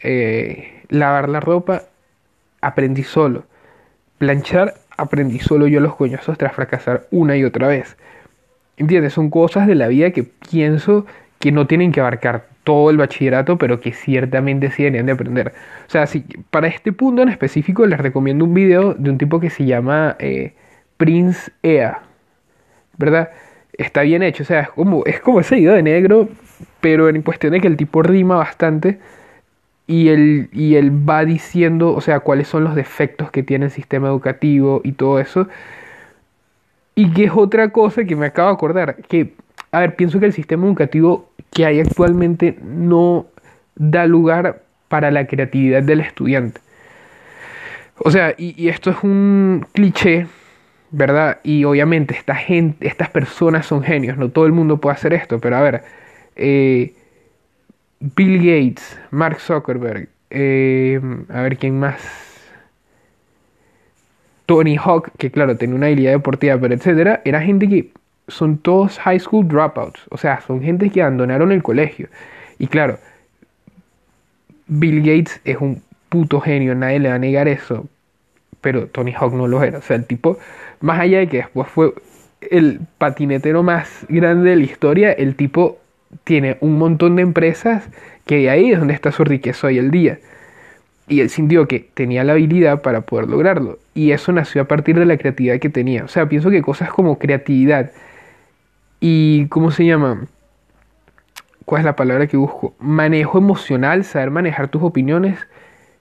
Eh, 0.00 0.82
lavar 0.88 1.28
la 1.28 1.40
ropa, 1.40 1.82
aprendí 2.60 3.04
solo. 3.04 3.44
Planchar, 4.18 4.74
aprendí 5.00 5.38
solo 5.38 5.66
yo 5.66 5.80
los 5.80 5.96
coñazos 5.96 6.38
tras 6.38 6.54
fracasar 6.54 7.06
una 7.10 7.36
y 7.36 7.44
otra 7.44 7.68
vez. 7.68 7.96
¿Entiendes? 8.76 9.12
Son 9.12 9.30
cosas 9.30 9.66
de 9.66 9.74
la 9.74 9.88
vida 9.88 10.10
que 10.10 10.24
pienso 10.24 11.06
que 11.38 11.52
no 11.52 11.66
tienen 11.66 11.92
que 11.92 12.00
abarcar 12.00 12.46
todo 12.64 12.90
el 12.90 12.98
bachillerato, 12.98 13.56
pero 13.58 13.80
que 13.80 13.92
ciertamente 13.92 14.70
sí 14.70 14.82
deberían 14.82 15.06
de 15.06 15.12
aprender. 15.12 15.52
O 15.86 15.90
sea, 15.90 16.06
para 16.50 16.68
este 16.68 16.92
punto 16.92 17.22
en 17.22 17.30
específico 17.30 17.86
les 17.86 17.98
recomiendo 17.98 18.44
un 18.44 18.54
video 18.54 18.94
de 18.94 19.10
un 19.10 19.18
tipo 19.18 19.40
que 19.40 19.50
se 19.50 19.64
llama 19.64 20.16
eh, 20.18 20.52
Prince 20.96 21.50
Ea, 21.62 22.02
¿verdad? 22.98 23.30
Está 23.72 24.02
bien 24.02 24.22
hecho, 24.22 24.42
o 24.42 24.46
sea, 24.46 24.60
es 24.60 24.68
como, 24.70 25.04
es 25.06 25.20
como 25.20 25.40
ese 25.40 25.56
video 25.56 25.72
de 25.72 25.82
negro, 25.82 26.28
pero 26.80 27.08
en 27.08 27.22
cuestión 27.22 27.54
de 27.54 27.60
que 27.60 27.66
el 27.66 27.76
tipo 27.76 28.02
rima 28.02 28.36
bastante 28.36 28.98
y 29.90 30.08
él, 30.08 30.48
y 30.52 30.76
él 30.76 30.92
va 30.92 31.24
diciendo, 31.24 31.92
o 31.92 32.00
sea, 32.00 32.20
cuáles 32.20 32.46
son 32.46 32.62
los 32.62 32.76
defectos 32.76 33.32
que 33.32 33.42
tiene 33.42 33.64
el 33.64 33.70
sistema 33.72 34.06
educativo 34.06 34.80
y 34.84 34.92
todo 34.92 35.18
eso. 35.18 35.48
Y 36.94 37.10
que 37.10 37.24
es 37.24 37.32
otra 37.34 37.70
cosa 37.70 38.04
que 38.04 38.14
me 38.14 38.26
acabo 38.26 38.50
de 38.50 38.54
acordar, 38.54 38.96
que, 39.08 39.34
a 39.72 39.80
ver, 39.80 39.96
pienso 39.96 40.20
que 40.20 40.26
el 40.26 40.32
sistema 40.32 40.64
educativo 40.66 41.28
que 41.52 41.66
hay 41.66 41.80
actualmente 41.80 42.56
no 42.62 43.26
da 43.74 44.06
lugar 44.06 44.62
para 44.86 45.10
la 45.10 45.26
creatividad 45.26 45.82
del 45.82 46.02
estudiante. 46.02 46.60
O 47.98 48.12
sea, 48.12 48.32
y, 48.38 48.68
esto 48.68 48.90
es 48.90 49.02
un 49.02 49.66
cliché, 49.72 50.28
¿verdad? 50.92 51.40
Y 51.42 51.64
obviamente 51.64 52.14
esta 52.14 52.36
gente, 52.36 52.86
estas 52.86 53.10
personas 53.10 53.66
son 53.66 53.82
genios, 53.82 54.16
no 54.18 54.28
todo 54.28 54.46
el 54.46 54.52
mundo 54.52 54.76
puede 54.76 54.94
hacer 54.94 55.14
esto, 55.14 55.40
pero 55.40 55.56
a 55.56 55.62
ver, 55.62 55.82
eh, 56.36 56.94
Bill 58.00 58.38
Gates, 58.38 58.98
Mark 59.10 59.40
Zuckerberg, 59.40 60.08
eh, 60.30 61.00
a 61.28 61.42
ver 61.42 61.58
quién 61.58 61.78
más. 61.78 62.00
Tony 64.46 64.76
Hawk, 64.76 65.10
que 65.18 65.30
claro, 65.30 65.56
tenía 65.56 65.76
una 65.76 65.86
habilidad 65.86 66.12
deportiva, 66.12 66.58
pero 66.58 66.74
etcétera, 66.74 67.20
era 67.24 67.40
gente 67.40 67.68
que 67.68 67.92
son 68.26 68.58
todos 68.58 68.98
high 68.98 69.20
school 69.20 69.46
dropouts, 69.46 70.00
o 70.10 70.16
sea, 70.16 70.40
son 70.40 70.62
gente 70.62 70.90
que 70.90 71.02
abandonaron 71.02 71.52
el 71.52 71.62
colegio. 71.62 72.08
Y 72.58 72.66
claro, 72.66 72.98
Bill 74.66 75.00
Gates 75.00 75.40
es 75.44 75.58
un 75.58 75.82
puto 76.08 76.40
genio, 76.40 76.74
nadie 76.74 77.00
le 77.00 77.10
va 77.10 77.16
a 77.16 77.18
negar 77.18 77.48
eso, 77.48 77.86
pero 78.60 78.86
Tony 78.86 79.12
Hawk 79.12 79.34
no 79.34 79.46
lo 79.46 79.62
era. 79.62 79.78
O 79.78 79.82
sea, 79.82 79.96
el 79.96 80.06
tipo, 80.06 80.38
más 80.80 81.00
allá 81.00 81.18
de 81.18 81.28
que 81.28 81.36
después 81.38 81.68
fue 81.68 81.92
el 82.40 82.80
patinetero 82.98 83.62
más 83.62 84.06
grande 84.08 84.50
de 84.50 84.56
la 84.56 84.62
historia, 84.62 85.12
el 85.12 85.36
tipo 85.36 85.79
tiene 86.24 86.58
un 86.60 86.78
montón 86.78 87.16
de 87.16 87.22
empresas 87.22 87.88
que 88.26 88.50
ahí 88.50 88.72
es 88.72 88.78
donde 88.78 88.94
está 88.94 89.12
su 89.12 89.24
riqueza 89.24 89.68
hoy 89.68 89.78
el 89.78 89.90
día. 89.90 90.18
Y 91.08 91.20
él 91.20 91.30
sintió 91.30 91.66
que 91.66 91.88
tenía 91.94 92.22
la 92.22 92.32
habilidad 92.32 92.82
para 92.82 93.00
poder 93.00 93.28
lograrlo. 93.28 93.78
Y 93.94 94.12
eso 94.12 94.32
nació 94.32 94.62
a 94.62 94.66
partir 94.66 94.98
de 94.98 95.06
la 95.06 95.16
creatividad 95.16 95.58
que 95.58 95.68
tenía. 95.68 96.04
O 96.04 96.08
sea, 96.08 96.28
pienso 96.28 96.50
que 96.50 96.62
cosas 96.62 96.90
como 96.90 97.18
creatividad 97.18 97.90
y, 99.00 99.46
¿cómo 99.48 99.70
se 99.70 99.86
llama? 99.86 100.26
¿Cuál 101.64 101.80
es 101.80 101.84
la 101.84 101.96
palabra 101.96 102.26
que 102.26 102.36
busco? 102.36 102.74
Manejo 102.78 103.38
emocional, 103.38 104.04
saber 104.04 104.30
manejar 104.30 104.68
tus 104.68 104.82
opiniones 104.82 105.38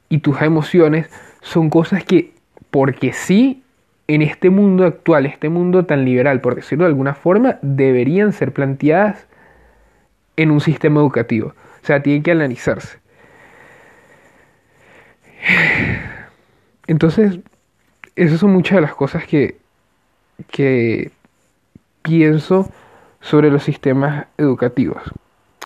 y 0.09 0.19
tus 0.19 0.41
emociones 0.41 1.09
son 1.41 1.69
cosas 1.69 2.03
que, 2.03 2.33
porque 2.69 3.13
sí, 3.13 3.63
en 4.07 4.21
este 4.21 4.49
mundo 4.49 4.85
actual, 4.85 5.25
este 5.25 5.49
mundo 5.49 5.85
tan 5.85 6.03
liberal, 6.03 6.41
por 6.41 6.55
decirlo 6.55 6.83
de 6.83 6.89
alguna 6.89 7.13
forma, 7.13 7.57
deberían 7.61 8.33
ser 8.33 8.51
planteadas 8.51 9.28
en 10.39 10.51
un 10.51 10.61
sistema 10.61 11.01
educativo. 11.01 11.53
O 11.83 11.85
sea, 11.85 12.01
tiene 12.01 12.23
que 12.23 12.31
analizarse. 12.31 12.97
Entonces, 16.87 17.39
esas 18.15 18.39
son 18.39 18.51
muchas 18.53 18.75
de 18.77 18.81
las 18.81 18.95
cosas 18.95 19.25
que, 19.25 19.57
que 20.49 21.11
pienso 22.01 22.71
sobre 23.19 23.51
los 23.51 23.63
sistemas 23.63 24.27
educativos. 24.37 25.01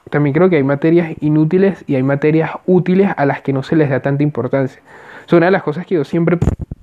También 0.09 0.33
creo 0.33 0.49
que 0.49 0.55
hay 0.55 0.63
materias 0.63 1.13
inútiles 1.21 1.83
y 1.86 1.95
hay 1.95 2.03
materias 2.03 2.51
útiles 2.65 3.12
a 3.15 3.25
las 3.27 3.41
que 3.41 3.53
no 3.53 3.62
se 3.62 3.75
les 3.75 3.91
da 3.91 4.01
tanta 4.01 4.23
importancia. 4.23 4.81
una 5.31 5.45
de 5.45 5.51
las 5.51 5.63
cosas 5.63 5.86
que 5.86 5.95
yo 5.95 6.03
siempre 6.03 6.38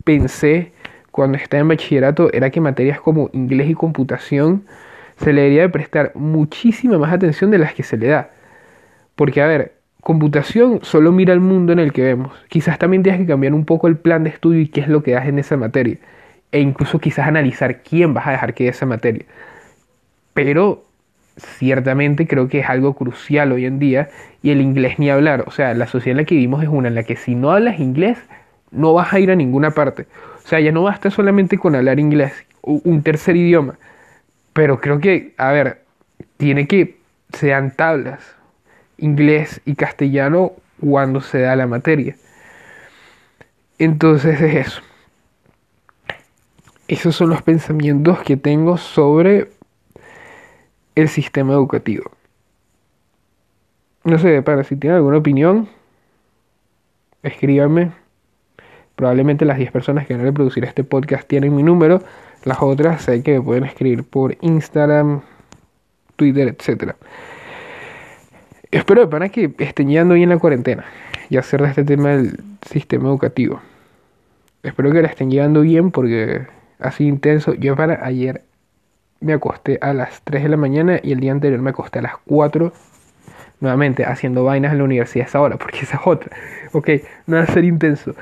pensé 0.05 0.73
cuando 1.11 1.39
estaba 1.39 1.61
en 1.61 1.69
bachillerato 1.69 2.33
era 2.33 2.51
que 2.51 2.61
materias 2.61 3.01
como 3.01 3.31
inglés 3.33 3.69
y 3.69 3.75
computación 3.75 4.65
se 5.23 5.33
le 5.33 5.43
debería 5.43 5.63
de 5.63 5.69
prestar 5.69 6.13
muchísima 6.15 6.99
más 6.99 7.13
atención 7.13 7.51
de 7.51 7.59
las 7.59 7.75
que 7.75 7.83
se 7.83 7.97
le 7.97 8.09
da. 8.09 8.31
Porque, 9.17 9.43
a 9.43 9.47
ver, 9.47 9.75
computación 10.01 10.81
solo 10.83 11.13
mira 11.13 11.35
el 11.35 11.41
mundo 11.41 11.73
en 11.73 11.79
el 11.79 11.93
que 11.93 12.03
vemos. 12.03 12.33
Quizás 12.49 12.79
también 12.79 13.03
tienes 13.03 13.21
que 13.21 13.27
cambiar 13.27 13.53
un 13.53 13.67
poco 13.67 13.87
el 13.87 13.97
plan 13.97 14.25
de 14.25 14.31
estudio 14.31 14.61
y 14.61 14.69
qué 14.69 14.81
es 14.81 14.89
lo 14.89 15.03
que 15.03 15.13
das 15.13 15.27
en 15.27 15.39
esa 15.39 15.57
materia. 15.57 15.99
E 16.53 16.61
incluso 16.61 16.99
quizás 16.99 17.29
analizar 17.29 17.83
quién 17.83 18.15
vas 18.15 18.27
a 18.27 18.33
dejar 18.33 18.55
que 18.55 18.65
dé 18.65 18.71
esa 18.71 18.87
materia. 18.87 19.27
Pero 20.33 20.85
ciertamente 21.37 22.27
creo 22.27 22.49
que 22.49 22.61
es 22.61 22.69
algo 22.69 22.95
crucial 22.95 23.53
hoy 23.53 23.67
en 23.67 23.79
día 23.79 24.09
y 24.43 24.51
el 24.51 24.63
inglés 24.63 24.99
ni 24.99 25.11
hablar. 25.11 25.45
O 25.47 25.51
sea, 25.51 25.75
la 25.75 25.87
sociedad 25.87 26.13
en 26.13 26.23
la 26.23 26.25
que 26.25 26.35
vivimos 26.35 26.63
es 26.63 26.69
una 26.71 26.89
en 26.89 26.95
la 26.95 27.03
que 27.03 27.17
si 27.17 27.35
no 27.35 27.53
hablas 27.53 27.79
inglés 27.79 28.19
no 28.71 28.95
vas 28.95 29.13
a 29.13 29.21
ir 29.21 29.31
a 29.31 29.37
ninguna 29.37 29.73
parte. 29.73 30.07
O 30.43 30.49
sea, 30.49 30.61
ya 30.61 30.73
no 30.73 30.83
basta 30.83 31.11
solamente 31.11 31.59
con 31.59 31.75
hablar 31.75 32.01
inglés, 32.01 32.33
un 32.63 33.03
tercer 33.03 33.37
idioma 33.37 33.75
pero 34.61 34.79
creo 34.79 35.01
que, 35.01 35.33
a 35.39 35.53
ver, 35.53 35.85
tiene 36.37 36.69
que 36.69 36.99
sean 37.33 37.75
tablas, 37.75 38.37
inglés 38.99 39.63
y 39.65 39.75
castellano 39.75 40.53
cuando 40.79 41.23
se 41.23 41.41
da 41.41 41.57
la 41.57 41.67
materia. 41.67 42.15
Entonces 43.79 44.39
es 44.39 44.67
eso. 44.67 44.83
Esos 46.89 47.17
son 47.17 47.31
los 47.31 47.41
pensamientos 47.41 48.19
que 48.19 48.37
tengo 48.37 48.77
sobre 48.77 49.49
el 50.95 51.09
sistema 51.09 51.55
educativo. 51.55 52.11
No 54.05 54.19
sé, 54.19 54.43
para 54.43 54.63
si 54.65 54.77
tienen 54.77 54.97
alguna 54.97 55.17
opinión, 55.17 55.71
escríbanme. 57.23 57.93
Probablemente 58.95 59.47
las 59.47 59.57
10 59.57 59.73
personas 59.73 60.07
que 60.07 60.13
van 60.13 60.21
a 60.21 60.25
reproducir 60.25 60.65
este 60.65 60.85
podcast 60.85 61.27
tienen 61.27 61.57
mi 61.57 61.63
número. 61.63 62.03
Las 62.45 62.63
otras 62.63 63.03
sé 63.03 63.23
que 63.23 63.35
me 63.35 63.43
pueden 63.43 63.65
escribir 63.65 64.05
por 64.05 64.37
Instagram, 64.41 65.21
Twitter, 66.17 66.49
etc. 66.49 66.95
Espero 68.71 69.03
de 69.03 69.07
pana 69.09 69.29
que 69.29 69.53
estén 69.59 69.89
yendo 69.89 70.15
bien 70.15 70.29
la 70.29 70.39
cuarentena 70.39 70.85
y 71.29 71.37
hacer 71.37 71.63
de 71.63 71.69
este 71.69 71.85
tema 71.85 72.11
del 72.11 72.41
sistema 72.69 73.09
educativo. 73.09 73.61
Espero 74.63 74.91
que 74.91 75.03
la 75.03 75.09
estén 75.09 75.31
llevando 75.31 75.63
bien 75.63 75.91
porque 75.91 76.47
así 76.79 77.07
intenso. 77.07 77.55
Yo 77.55 77.77
para 77.77 78.05
ayer 78.05 78.43
me 79.21 79.35
acosté 79.35 79.79
a 79.83 79.93
las 79.93 80.23
3 80.23 80.43
de 80.43 80.49
la 80.49 80.57
mañana 80.57 80.99
y 81.03 81.13
el 81.13 81.21
día 81.21 81.33
anterior 81.33 81.61
me 81.61 81.71
acosté 81.71 81.99
a 81.99 82.03
las 82.03 82.15
4 82.27 82.73
nuevamente 83.61 84.05
haciendo 84.05 84.45
vainas 84.45 84.73
en 84.73 84.79
la 84.79 84.85
universidad 84.85 85.27
a 85.27 85.29
esa 85.29 85.41
hora, 85.41 85.57
porque 85.59 85.81
esa 85.81 85.97
es 85.97 86.03
otra. 86.05 86.35
Ok, 86.73 86.89
no 87.27 87.37
va 87.37 87.43
a 87.43 87.47
ser 87.47 87.65
intenso. 87.65 88.15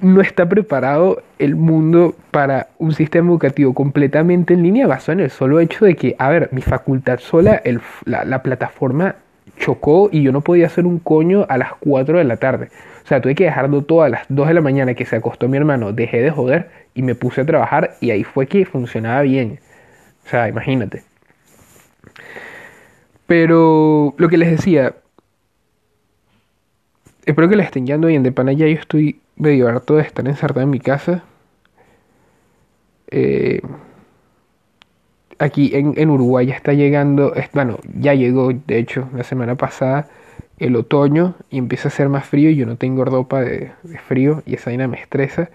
No 0.00 0.20
está 0.20 0.48
preparado 0.48 1.22
el 1.38 1.54
mundo 1.54 2.14
para 2.30 2.68
un 2.78 2.92
sistema 2.92 3.30
educativo 3.30 3.74
completamente 3.74 4.54
en 4.54 4.62
línea 4.62 4.86
basado 4.86 5.18
en 5.18 5.24
el 5.24 5.30
solo 5.30 5.60
hecho 5.60 5.84
de 5.84 5.94
que, 5.94 6.16
a 6.18 6.28
ver, 6.28 6.48
mi 6.52 6.62
facultad 6.62 7.20
sola, 7.20 7.60
el, 7.64 7.80
la, 8.04 8.24
la 8.24 8.42
plataforma 8.42 9.16
chocó 9.58 10.08
y 10.10 10.22
yo 10.22 10.32
no 10.32 10.40
podía 10.40 10.66
hacer 10.66 10.84
un 10.86 10.98
coño 10.98 11.46
a 11.48 11.58
las 11.58 11.72
4 11.80 12.18
de 12.18 12.24
la 12.24 12.36
tarde. 12.36 12.68
O 13.04 13.06
sea, 13.06 13.20
tuve 13.20 13.34
que 13.34 13.44
dejarlo 13.44 13.82
todo 13.82 14.02
a 14.02 14.08
las 14.08 14.22
2 14.28 14.48
de 14.48 14.54
la 14.54 14.60
mañana 14.60 14.94
que 14.94 15.04
se 15.04 15.16
acostó 15.16 15.48
mi 15.48 15.56
hermano, 15.56 15.92
dejé 15.92 16.22
de 16.22 16.30
joder 16.30 16.70
y 16.94 17.02
me 17.02 17.14
puse 17.14 17.42
a 17.42 17.46
trabajar 17.46 17.96
y 18.00 18.10
ahí 18.10 18.24
fue 18.24 18.46
que 18.46 18.64
funcionaba 18.64 19.22
bien. 19.22 19.60
O 20.26 20.28
sea, 20.28 20.48
imagínate. 20.48 21.02
Pero 23.26 24.14
lo 24.16 24.28
que 24.28 24.36
les 24.36 24.50
decía, 24.50 24.94
espero 27.24 27.48
que 27.48 27.56
les 27.56 27.66
estén 27.66 27.86
yendo 27.86 28.08
bien. 28.08 28.22
De 28.22 28.32
pana 28.32 28.52
ya 28.52 28.66
yo 28.66 28.78
estoy 28.78 29.20
medio 29.36 29.68
harto 29.68 29.96
de 29.96 30.02
estar 30.02 30.26
encerrado 30.26 30.62
en 30.62 30.70
mi 30.70 30.80
casa. 30.80 31.24
Eh, 33.10 33.60
aquí 35.38 35.72
en, 35.74 36.10
Uruguay 36.10 36.46
ya 36.46 36.54
está 36.54 36.72
llegando, 36.72 37.34
bueno, 37.52 37.78
ya 37.98 38.14
llegó, 38.14 38.52
de 38.52 38.78
hecho, 38.78 39.08
la 39.14 39.24
semana 39.24 39.56
pasada 39.56 40.08
el 40.58 40.76
otoño 40.76 41.34
y 41.50 41.58
empieza 41.58 41.88
a 41.88 41.90
ser 41.90 42.08
más 42.08 42.26
frío 42.26 42.48
y 42.50 42.56
yo 42.56 42.66
no 42.66 42.76
tengo 42.76 43.04
ropa 43.04 43.40
de, 43.40 43.72
de 43.82 43.98
frío 43.98 44.42
y 44.46 44.54
esa 44.54 44.70
vaina 44.70 44.88
me 44.88 45.00
estresa. 45.00 45.50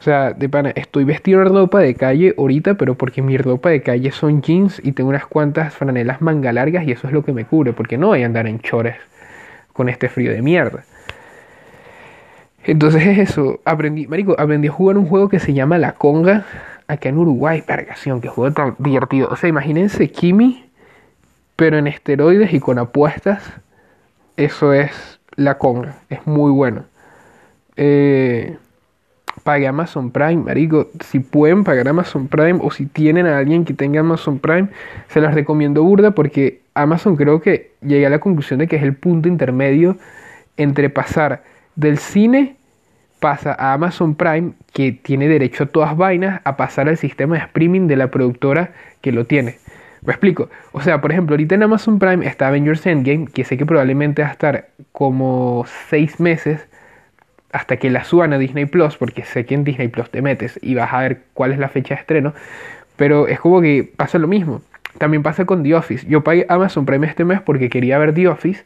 O 0.00 0.02
sea, 0.02 0.32
de 0.32 0.48
pana, 0.48 0.70
estoy 0.70 1.04
vestido 1.04 1.40
de 1.40 1.46
ropa 1.46 1.80
de 1.80 1.94
calle 1.94 2.34
ahorita, 2.38 2.74
pero 2.74 2.94
porque 2.94 3.20
mi 3.20 3.36
ropa 3.36 3.68
de 3.68 3.82
calle 3.82 4.10
son 4.12 4.40
jeans 4.40 4.80
y 4.82 4.92
tengo 4.92 5.10
unas 5.10 5.26
cuantas 5.26 5.74
franelas 5.74 6.22
manga 6.22 6.52
largas 6.52 6.86
y 6.86 6.92
eso 6.92 7.06
es 7.06 7.12
lo 7.12 7.22
que 7.22 7.34
me 7.34 7.44
cubre, 7.44 7.74
porque 7.74 7.98
no 7.98 8.06
voy 8.08 8.22
a 8.22 8.26
andar 8.26 8.46
en 8.46 8.60
chores 8.60 8.96
con 9.74 9.90
este 9.90 10.08
frío 10.08 10.32
de 10.32 10.40
mierda. 10.40 10.84
Entonces 12.64 13.06
es 13.06 13.18
eso, 13.18 13.60
aprendí, 13.64 14.06
marico, 14.06 14.36
aprendí 14.38 14.68
a 14.68 14.72
jugar 14.72 14.98
un 14.98 15.06
juego 15.06 15.28
que 15.28 15.40
se 15.40 15.54
llama 15.54 15.78
La 15.78 15.92
Conga, 15.92 16.44
acá 16.86 17.08
en 17.08 17.18
Uruguay, 17.18 17.62
vergación, 17.66 18.20
que 18.20 18.28
juego 18.28 18.52
tan 18.54 18.74
divertido. 18.78 19.28
O 19.30 19.36
sea, 19.36 19.48
imagínense 19.48 20.10
Kimi, 20.10 20.64
pero 21.56 21.78
en 21.78 21.86
esteroides 21.86 22.52
y 22.52 22.60
con 22.60 22.78
apuestas, 22.78 23.42
eso 24.36 24.72
es 24.72 25.20
La 25.36 25.58
Conga, 25.58 25.96
es 26.10 26.26
muy 26.26 26.50
bueno. 26.50 26.84
Eh 27.76 28.56
pague 29.42 29.66
Amazon 29.66 30.10
Prime, 30.10 30.36
marico, 30.36 30.88
si 31.04 31.20
pueden 31.20 31.64
pagar 31.64 31.88
Amazon 31.88 32.28
Prime 32.28 32.58
o 32.62 32.70
si 32.70 32.86
tienen 32.86 33.26
a 33.26 33.38
alguien 33.38 33.64
que 33.64 33.74
tenga 33.74 34.00
Amazon 34.00 34.38
Prime, 34.38 34.68
se 35.08 35.20
las 35.20 35.34
recomiendo 35.34 35.82
burda 35.82 36.12
porque 36.12 36.60
Amazon 36.74 37.16
creo 37.16 37.40
que 37.40 37.72
llegué 37.80 38.06
a 38.06 38.10
la 38.10 38.20
conclusión 38.20 38.58
de 38.58 38.68
que 38.68 38.76
es 38.76 38.82
el 38.82 38.94
punto 38.94 39.28
intermedio 39.28 39.96
entre 40.56 40.90
pasar 40.90 41.42
del 41.76 41.98
cine 41.98 42.56
pasa 43.20 43.54
a 43.58 43.74
Amazon 43.74 44.14
Prime 44.14 44.52
que 44.72 44.92
tiene 44.92 45.28
derecho 45.28 45.64
a 45.64 45.66
todas 45.66 45.96
vainas 45.96 46.40
a 46.44 46.56
pasar 46.56 46.88
al 46.88 46.96
sistema 46.96 47.36
de 47.36 47.42
streaming 47.44 47.86
de 47.86 47.96
la 47.96 48.10
productora 48.10 48.72
que 49.00 49.12
lo 49.12 49.26
tiene. 49.26 49.56
Me 50.02 50.12
explico. 50.12 50.48
O 50.72 50.80
sea, 50.80 51.00
por 51.00 51.12
ejemplo, 51.12 51.34
ahorita 51.34 51.54
en 51.54 51.62
Amazon 51.62 51.98
Prime 51.98 52.26
está 52.26 52.48
Avengers 52.48 52.86
Endgame, 52.86 53.26
que 53.26 53.44
sé 53.44 53.58
que 53.58 53.66
probablemente 53.66 54.22
va 54.22 54.28
a 54.28 54.32
estar 54.32 54.68
como 54.92 55.66
seis 55.88 56.18
meses 56.18 56.66
hasta 57.52 57.76
que 57.76 57.90
la 57.90 58.04
suban 58.04 58.32
a 58.32 58.38
Disney 58.38 58.66
Plus, 58.66 58.96
porque 58.96 59.24
sé 59.24 59.44
que 59.44 59.54
en 59.54 59.64
Disney 59.64 59.88
Plus 59.88 60.08
te 60.10 60.22
metes 60.22 60.58
y 60.62 60.74
vas 60.74 60.92
a 60.92 61.00
ver 61.00 61.22
cuál 61.34 61.52
es 61.52 61.58
la 61.58 61.68
fecha 61.68 61.94
de 61.94 62.00
estreno, 62.00 62.32
pero 62.96 63.28
es 63.28 63.40
como 63.40 63.60
que 63.60 63.92
pasa 63.96 64.18
lo 64.18 64.28
mismo. 64.28 64.62
También 64.98 65.22
pasa 65.22 65.44
con 65.44 65.62
The 65.62 65.74
Office. 65.74 66.06
Yo 66.08 66.22
pagué 66.22 66.46
Amazon 66.48 66.86
Prime 66.86 67.06
este 67.06 67.24
mes 67.24 67.40
porque 67.40 67.68
quería 67.68 67.98
ver 67.98 68.14
The 68.14 68.28
Office 68.28 68.64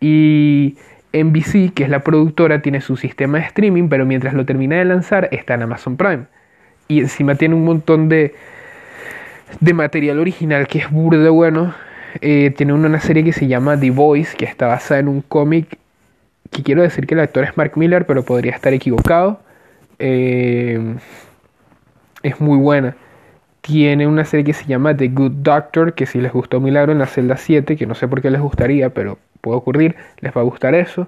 y 0.00 0.76
NBC, 1.14 1.72
que 1.72 1.84
es 1.84 1.88
la 1.88 2.00
productora, 2.00 2.60
tiene 2.60 2.80
su 2.80 2.96
sistema 2.96 3.38
de 3.38 3.44
streaming, 3.44 3.88
pero 3.88 4.04
mientras 4.04 4.34
lo 4.34 4.44
termina 4.44 4.76
de 4.76 4.84
lanzar 4.84 5.28
está 5.32 5.54
en 5.54 5.62
Amazon 5.62 5.96
Prime. 5.96 6.24
Y 6.88 7.00
encima 7.00 7.36
tiene 7.36 7.54
un 7.54 7.64
montón 7.64 8.08
de, 8.08 8.34
de 9.60 9.74
material 9.74 10.18
original 10.18 10.66
que 10.66 10.80
es 10.80 10.90
burdo 10.90 11.32
bueno. 11.32 11.74
Eh, 12.20 12.52
tiene 12.56 12.72
una 12.72 13.00
serie 13.00 13.24
que 13.24 13.32
se 13.32 13.46
llama 13.46 13.78
The 13.78 13.90
Voice, 13.90 14.36
que 14.36 14.44
está 14.44 14.66
basada 14.66 15.00
en 15.00 15.08
un 15.08 15.20
cómic 15.22 15.78
que 16.50 16.62
quiero 16.62 16.82
decir 16.82 17.06
que 17.06 17.14
el 17.14 17.20
actor 17.20 17.44
es 17.44 17.56
Mark 17.56 17.72
Miller, 17.76 18.06
pero 18.06 18.22
podría 18.22 18.52
estar 18.52 18.72
equivocado. 18.72 19.40
Eh, 19.98 20.96
es 22.22 22.40
muy 22.40 22.58
buena. 22.58 22.96
Tiene 23.60 24.06
una 24.06 24.24
serie 24.24 24.44
que 24.44 24.52
se 24.52 24.66
llama 24.66 24.96
The 24.96 25.08
Good 25.08 25.32
Doctor, 25.42 25.94
que 25.94 26.06
si 26.06 26.20
les 26.20 26.32
gustó 26.32 26.60
Milagro 26.60 26.92
en 26.92 26.98
la 26.98 27.06
celda 27.06 27.36
7, 27.36 27.76
que 27.76 27.86
no 27.86 27.94
sé 27.94 28.08
por 28.08 28.22
qué 28.22 28.30
les 28.30 28.40
gustaría, 28.40 28.90
pero 28.90 29.18
puede 29.44 29.58
ocurrir, 29.58 29.94
les 30.20 30.34
va 30.34 30.40
a 30.40 30.44
gustar 30.44 30.74
eso. 30.74 31.06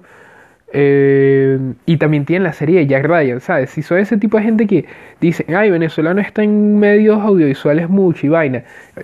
Eh, 0.73 1.57
y 1.85 1.97
también 1.97 2.25
tiene 2.25 2.43
la 2.43 2.53
serie 2.53 2.79
de 2.79 2.87
Jack 2.87 3.05
Ryan, 3.05 3.39
¿sabes? 3.41 3.71
Si 3.71 3.81
soy 3.81 4.01
ese 4.01 4.17
tipo 4.17 4.37
de 4.37 4.43
gente 4.43 4.67
que 4.67 4.85
dice, 5.19 5.45
ay, 5.55 5.71
venezolano 5.71 6.21
está 6.21 6.43
en 6.43 6.77
medios 6.77 7.19
audiovisuales 7.19 7.89
mucho 7.89 8.27
y 8.27 8.29
vaina. 8.29 8.63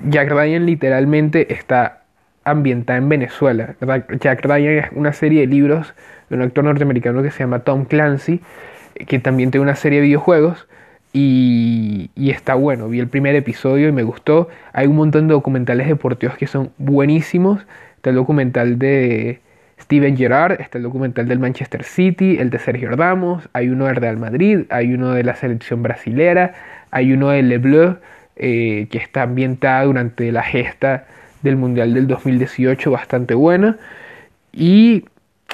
Jack 0.10 0.30
Ryan 0.30 0.66
literalmente 0.66 1.54
está 1.54 2.04
ambientada 2.44 3.00
en 3.00 3.10
Venezuela. 3.10 3.76
Jack 4.20 4.46
Ryan 4.46 4.86
es 4.86 4.86
una 4.94 5.14
serie 5.14 5.42
de 5.42 5.48
libros 5.48 5.94
de 6.30 6.36
un 6.36 6.42
actor 6.44 6.64
norteamericano 6.64 7.24
que 7.24 7.32
se 7.32 7.40
llama 7.40 7.60
Tom 7.60 7.86
Clancy, 7.86 8.42
que 9.08 9.20
también 9.20 9.50
tiene 9.50 9.64
una 9.64 9.76
serie 9.76 10.00
de 10.00 10.06
videojuegos 10.06 10.68
y, 11.14 12.10
está 12.16 12.56
bueno. 12.56 12.90
Vi 12.90 13.00
el 13.00 13.08
primer 13.08 13.36
episodio 13.36 13.88
y 13.88 13.92
me 13.92 14.04
gustó. 14.04 14.50
Hay 14.74 14.88
un 14.88 14.96
montón 14.96 15.28
de 15.28 15.34
documentales 15.34 15.88
deportivos 15.88 16.36
que 16.38 16.48
son 16.48 16.72
buenísimos. 16.80 17.62
Está 17.98 18.10
el 18.10 18.16
documental 18.16 18.80
de 18.80 19.40
Steven 19.80 20.18
Gerrard, 20.18 20.60
está 20.60 20.80
el 20.80 20.84
documental 20.84 21.28
del 21.28 21.40
Manchester 21.40 21.84
City, 21.84 22.38
el 22.40 22.50
de 22.50 22.60
Sergio 22.60 22.90
Ramos, 22.90 23.48
hay 23.54 23.70
uno 23.70 23.86
del 23.86 23.96
Real 23.96 24.18
Madrid, 24.18 24.62
hay 24.70 24.94
uno 24.94 25.12
de 25.12 25.24
la 25.24 25.36
selección 25.36 25.84
brasilera, 25.84 26.54
hay 26.92 27.14
uno 27.14 27.30
de 27.30 27.44
Le 27.44 27.58
Bleu, 27.58 27.98
eh, 28.36 28.88
que 28.90 28.98
está 28.98 29.24
ambientada 29.24 29.84
durante 29.84 30.32
la 30.32 30.44
gesta 30.44 31.06
del 31.44 31.58
Mundial 31.58 31.94
del 31.94 32.08
2018, 32.08 32.92
bastante 32.92 33.36
buena. 33.36 33.78
Y 34.52 35.06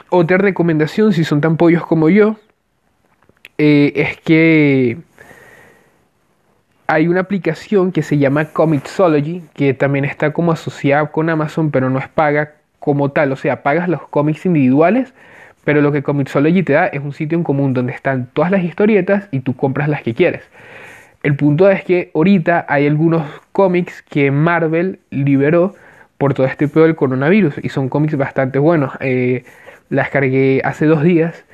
otra 0.10 0.38
recomendación, 0.38 1.13
si 1.13 1.24
son 1.24 1.41
tan 1.41 1.58
pollos 1.58 1.86
como 1.86 2.10
yo, 2.10 2.38
eh, 3.58 3.91
es 3.95 4.17
que 4.22 4.98
hay 6.89 7.08
una 7.08 7.19
aplicación 7.19 7.91
que 7.91 8.02
se 8.02 8.17
llama 8.17 8.45
Comixology, 8.45 9.43
que 9.54 9.75
también 9.75 10.06
está 10.06 10.34
como 10.34 10.52
asociada 10.52 11.12
con 11.12 11.30
Amazon, 11.30 11.69
pero 11.69 11.91
no 11.91 11.99
es 11.99 12.08
paga 12.08 12.54
como 12.80 13.12
tal. 13.12 13.32
O 13.32 13.36
sea, 13.36 13.62
pagas 13.62 13.88
los 13.88 14.02
cómics 14.08 14.47
individuales, 14.47 15.13
pero 15.63 15.82
lo 15.82 15.91
que 15.91 16.02
Comixology 16.02 16.63
te 16.63 16.73
da 16.73 16.88
es 16.88 17.04
un 17.04 17.13
sitio 17.13 17.38
en 17.38 17.43
común 17.43 17.75
donde 17.75 17.93
están 17.93 18.28
todas 18.34 18.49
las 18.49 18.63
historietas 18.63 19.28
y 19.30 19.41
tú 19.41 19.56
compras 19.56 19.88
las 19.88 20.02
que 20.02 20.15
quieres. 20.15 20.41
El 21.21 21.36
punto 21.36 21.69
es 21.69 21.84
que 21.84 22.10
ahorita 22.15 22.65
hay 22.67 22.88
algunos 22.88 23.21
cómics 23.52 24.02
que 24.02 24.32
Marvel 24.32 24.99
liberó 25.12 25.75
por 26.17 26.34
todo 26.34 26.47
este 26.47 26.67
pedo 26.67 26.86
del 26.86 26.95
coronavirus 26.95 27.63
y 27.63 27.69
son 27.69 27.89
cómics 27.89 28.17
bastante 28.17 28.58
buenos. 28.58 28.93
Eh, 28.99 29.43
las 29.91 30.10
cargué 30.10 30.63
hace 30.63 30.88
dos 30.88 31.04
días 31.04 31.45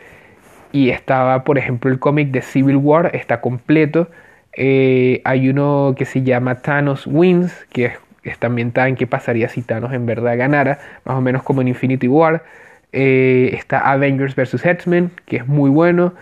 y 0.72 0.92
estaba, 0.92 1.44
por 1.44 1.58
ejemplo, 1.58 1.92
el 1.92 2.00
cómic 2.00 2.32
de 2.32 2.42
Civil 2.42 2.78
War, 2.78 3.14
está 3.14 3.42
completo. 3.42 4.08
Eh, 4.56 5.22
hay 5.26 5.50
uno 5.50 5.96
que 5.98 6.06
se 6.06 6.24
llama 6.24 6.56
Thanos 6.56 7.06
Wins, 7.08 7.54
que 7.72 7.94
es, 8.24 8.40
también 8.40 8.72
tan 8.72 8.96
qué 8.96 9.06
pasaría 9.06 9.50
si 9.50 9.62
Thanos 9.62 9.94
en 9.94 10.06
verdad 10.06 10.38
ganara, 10.38 10.80
más 11.04 11.18
o 11.18 11.22
menos 11.22 11.44
como 11.44 11.62
en 11.62 11.68
Infinity 11.68 12.08
War. 12.08 12.44
Eh, 12.92 13.52
está 13.54 13.92
Avengers 13.92 14.36
vs. 14.36 14.66
X-Men, 14.66 15.12
que 15.26 15.38
es 15.38 15.48
muy 15.48 15.70
bueno. 15.70 16.14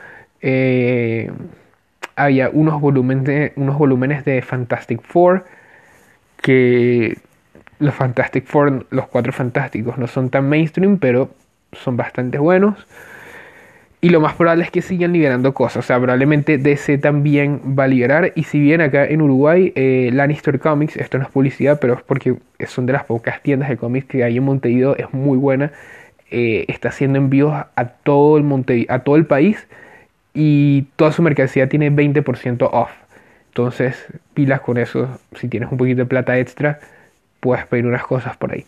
Eh, 0.41 1.31
había 2.15 2.49
unos 2.49 2.81
volúmenes, 2.81 3.23
de, 3.25 3.53
unos 3.55 3.77
volúmenes 3.77 4.25
de 4.25 4.41
Fantastic 4.41 5.01
Four, 5.01 5.45
que 6.41 7.17
los 7.79 7.93
Fantastic 7.93 8.45
Four, 8.45 8.87
los 8.89 9.07
cuatro 9.07 9.31
fantásticos, 9.31 9.97
no 9.97 10.07
son 10.07 10.29
tan 10.29 10.49
mainstream, 10.49 10.97
pero 10.97 11.29
son 11.71 11.97
bastante 11.97 12.39
buenos. 12.39 12.85
Y 14.03 14.09
lo 14.09 14.19
más 14.19 14.33
probable 14.33 14.65
es 14.65 14.69
que 14.69 14.81
sigan 14.81 15.13
liberando 15.13 15.53
cosas. 15.53 15.77
O 15.77 15.81
sea, 15.81 15.97
probablemente 15.97 16.57
DC 16.57 16.97
también 16.97 17.61
va 17.79 17.85
a 17.85 17.87
liberar. 17.87 18.33
Y 18.35 18.43
si 18.43 18.59
bien 18.59 18.81
acá 18.81 19.05
en 19.05 19.21
Uruguay, 19.21 19.71
eh, 19.77 20.09
Lannister 20.11 20.59
Comics, 20.59 20.97
esto 20.97 21.17
no 21.17 21.23
es 21.23 21.29
publicidad, 21.29 21.79
pero 21.79 21.93
es 21.93 22.01
porque 22.01 22.35
son 22.67 22.85
de 22.85 22.91
las 22.91 23.05
pocas 23.05 23.41
tiendas 23.41 23.69
de 23.69 23.77
cómics 23.77 24.05
que 24.05 24.25
hay 24.25 24.35
en 24.35 24.43
Montevideo, 24.43 24.97
es 24.97 25.13
muy 25.13 25.37
buena. 25.37 25.71
Eh, 26.31 26.65
está 26.67 26.89
haciendo 26.89 27.17
envíos 27.17 27.53
a 27.53 27.85
todo, 27.85 28.37
el 28.37 28.85
a 28.89 28.99
todo 28.99 29.15
el 29.15 29.25
país. 29.25 29.65
Y 30.33 30.81
toda 30.97 31.13
su 31.13 31.21
mercancía 31.21 31.69
tiene 31.69 31.89
20% 31.89 32.67
off. 32.73 32.91
Entonces, 33.51 34.05
pilas 34.33 34.59
con 34.59 34.77
eso. 34.79 35.17
Si 35.37 35.47
tienes 35.47 35.71
un 35.71 35.77
poquito 35.77 35.99
de 35.99 36.05
plata 36.07 36.37
extra, 36.37 36.81
puedes 37.39 37.65
pedir 37.67 37.85
unas 37.85 38.03
cosas 38.03 38.35
por 38.35 38.51
ahí. 38.51 38.65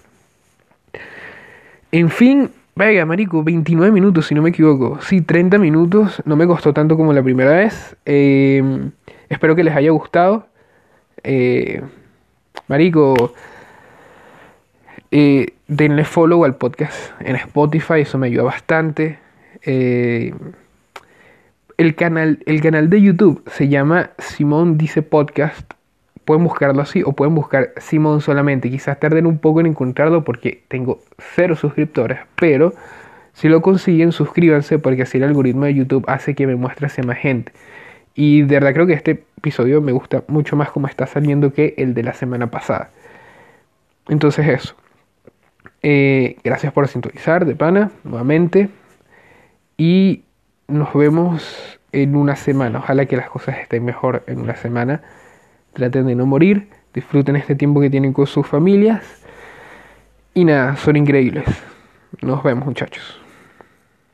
En 1.91 2.09
fin, 2.09 2.51
Venga, 2.77 3.05
marico, 3.05 3.41
29 3.41 3.91
minutos 3.91 4.27
si 4.27 4.35
no 4.35 4.41
me 4.41 4.49
equivoco. 4.49 4.99
Sí, 5.01 5.21
30 5.21 5.57
minutos. 5.57 6.21
No 6.25 6.35
me 6.35 6.45
costó 6.45 6.73
tanto 6.73 6.97
como 6.97 7.13
la 7.13 7.23
primera 7.23 7.51
vez. 7.51 7.95
Em, 8.05 8.91
espero 9.29 9.55
que 9.55 9.63
les 9.63 9.73
haya 9.75 9.91
gustado. 9.91 10.47
Eh, 11.23 11.81
marico, 12.67 13.33
Eh, 15.11 15.53
denle 15.67 16.03
follow 16.03 16.43
al 16.43 16.55
podcast 16.55 17.11
en 17.21 17.37
Spotify, 17.37 18.01
eso 18.01 18.17
me 18.17 18.27
ayuda 18.27 18.43
bastante. 18.43 19.19
Eh, 19.63 20.33
el, 21.77 21.95
canal, 21.95 22.39
el 22.45 22.61
canal 22.61 22.89
de 22.89 23.01
YouTube 23.01 23.41
se 23.49 23.69
llama 23.69 24.09
Simón 24.17 24.77
Dice 24.77 25.01
Podcast. 25.03 25.73
Pueden 26.25 26.43
buscarlo 26.43 26.81
así 26.81 27.03
o 27.05 27.13
pueden 27.13 27.35
buscar 27.35 27.71
Simón 27.77 28.21
solamente. 28.21 28.69
Quizás 28.69 28.99
tarden 28.99 29.25
un 29.27 29.37
poco 29.37 29.59
en 29.59 29.67
encontrarlo 29.67 30.23
porque 30.23 30.63
tengo 30.67 30.99
cero 31.17 31.55
suscriptores, 31.55 32.19
pero 32.35 32.73
si 33.33 33.49
lo 33.49 33.61
consiguen, 33.61 34.11
suscríbanse 34.11 34.79
porque 34.79 35.03
así 35.03 35.17
el 35.17 35.25
algoritmo 35.25 35.65
de 35.65 35.75
YouTube 35.75 36.05
hace 36.07 36.35
que 36.35 36.47
me 36.47 36.55
muestre 36.55 36.87
más 37.03 37.17
gente. 37.17 37.51
Y 38.15 38.43
de 38.43 38.55
verdad 38.55 38.73
creo 38.73 38.87
que 38.87 38.93
este 38.93 39.25
episodio 39.37 39.81
me 39.81 39.91
gusta 39.91 40.23
mucho 40.27 40.55
más 40.55 40.71
como 40.71 40.87
está 40.87 41.05
saliendo 41.05 41.51
que 41.53 41.73
el 41.77 41.93
de 41.93 42.03
la 42.03 42.13
semana 42.13 42.47
pasada. 42.49 42.89
Entonces 44.07 44.47
eso. 44.47 44.75
Eh, 45.83 46.37
gracias 46.43 46.71
por 46.71 46.87
sintonizar 46.87 47.45
de 47.45 47.55
pana 47.55 47.91
nuevamente. 48.05 48.69
Y 49.77 50.23
nos 50.67 50.93
vemos 50.93 51.79
en 51.91 52.15
una 52.15 52.37
semana. 52.37 52.79
Ojalá 52.79 53.05
que 53.05 53.17
las 53.17 53.29
cosas 53.29 53.57
estén 53.59 53.83
mejor 53.83 54.23
en 54.27 54.39
una 54.39 54.55
semana. 54.55 55.01
Traten 55.75 56.07
de 56.07 56.15
no 56.15 56.25
morir. 56.25 56.69
Disfruten 56.93 57.35
este 57.35 57.53
tiempo 57.53 57.81
que 57.81 57.89
tienen 57.89 58.13
con 58.13 58.25
sus 58.25 58.47
familias. 58.47 59.03
Y 60.33 60.45
nada, 60.45 60.77
son 60.77 60.95
increíbles. 60.95 61.45
Nos 62.21 62.41
vemos 62.43 62.65
muchachos. 62.65 63.24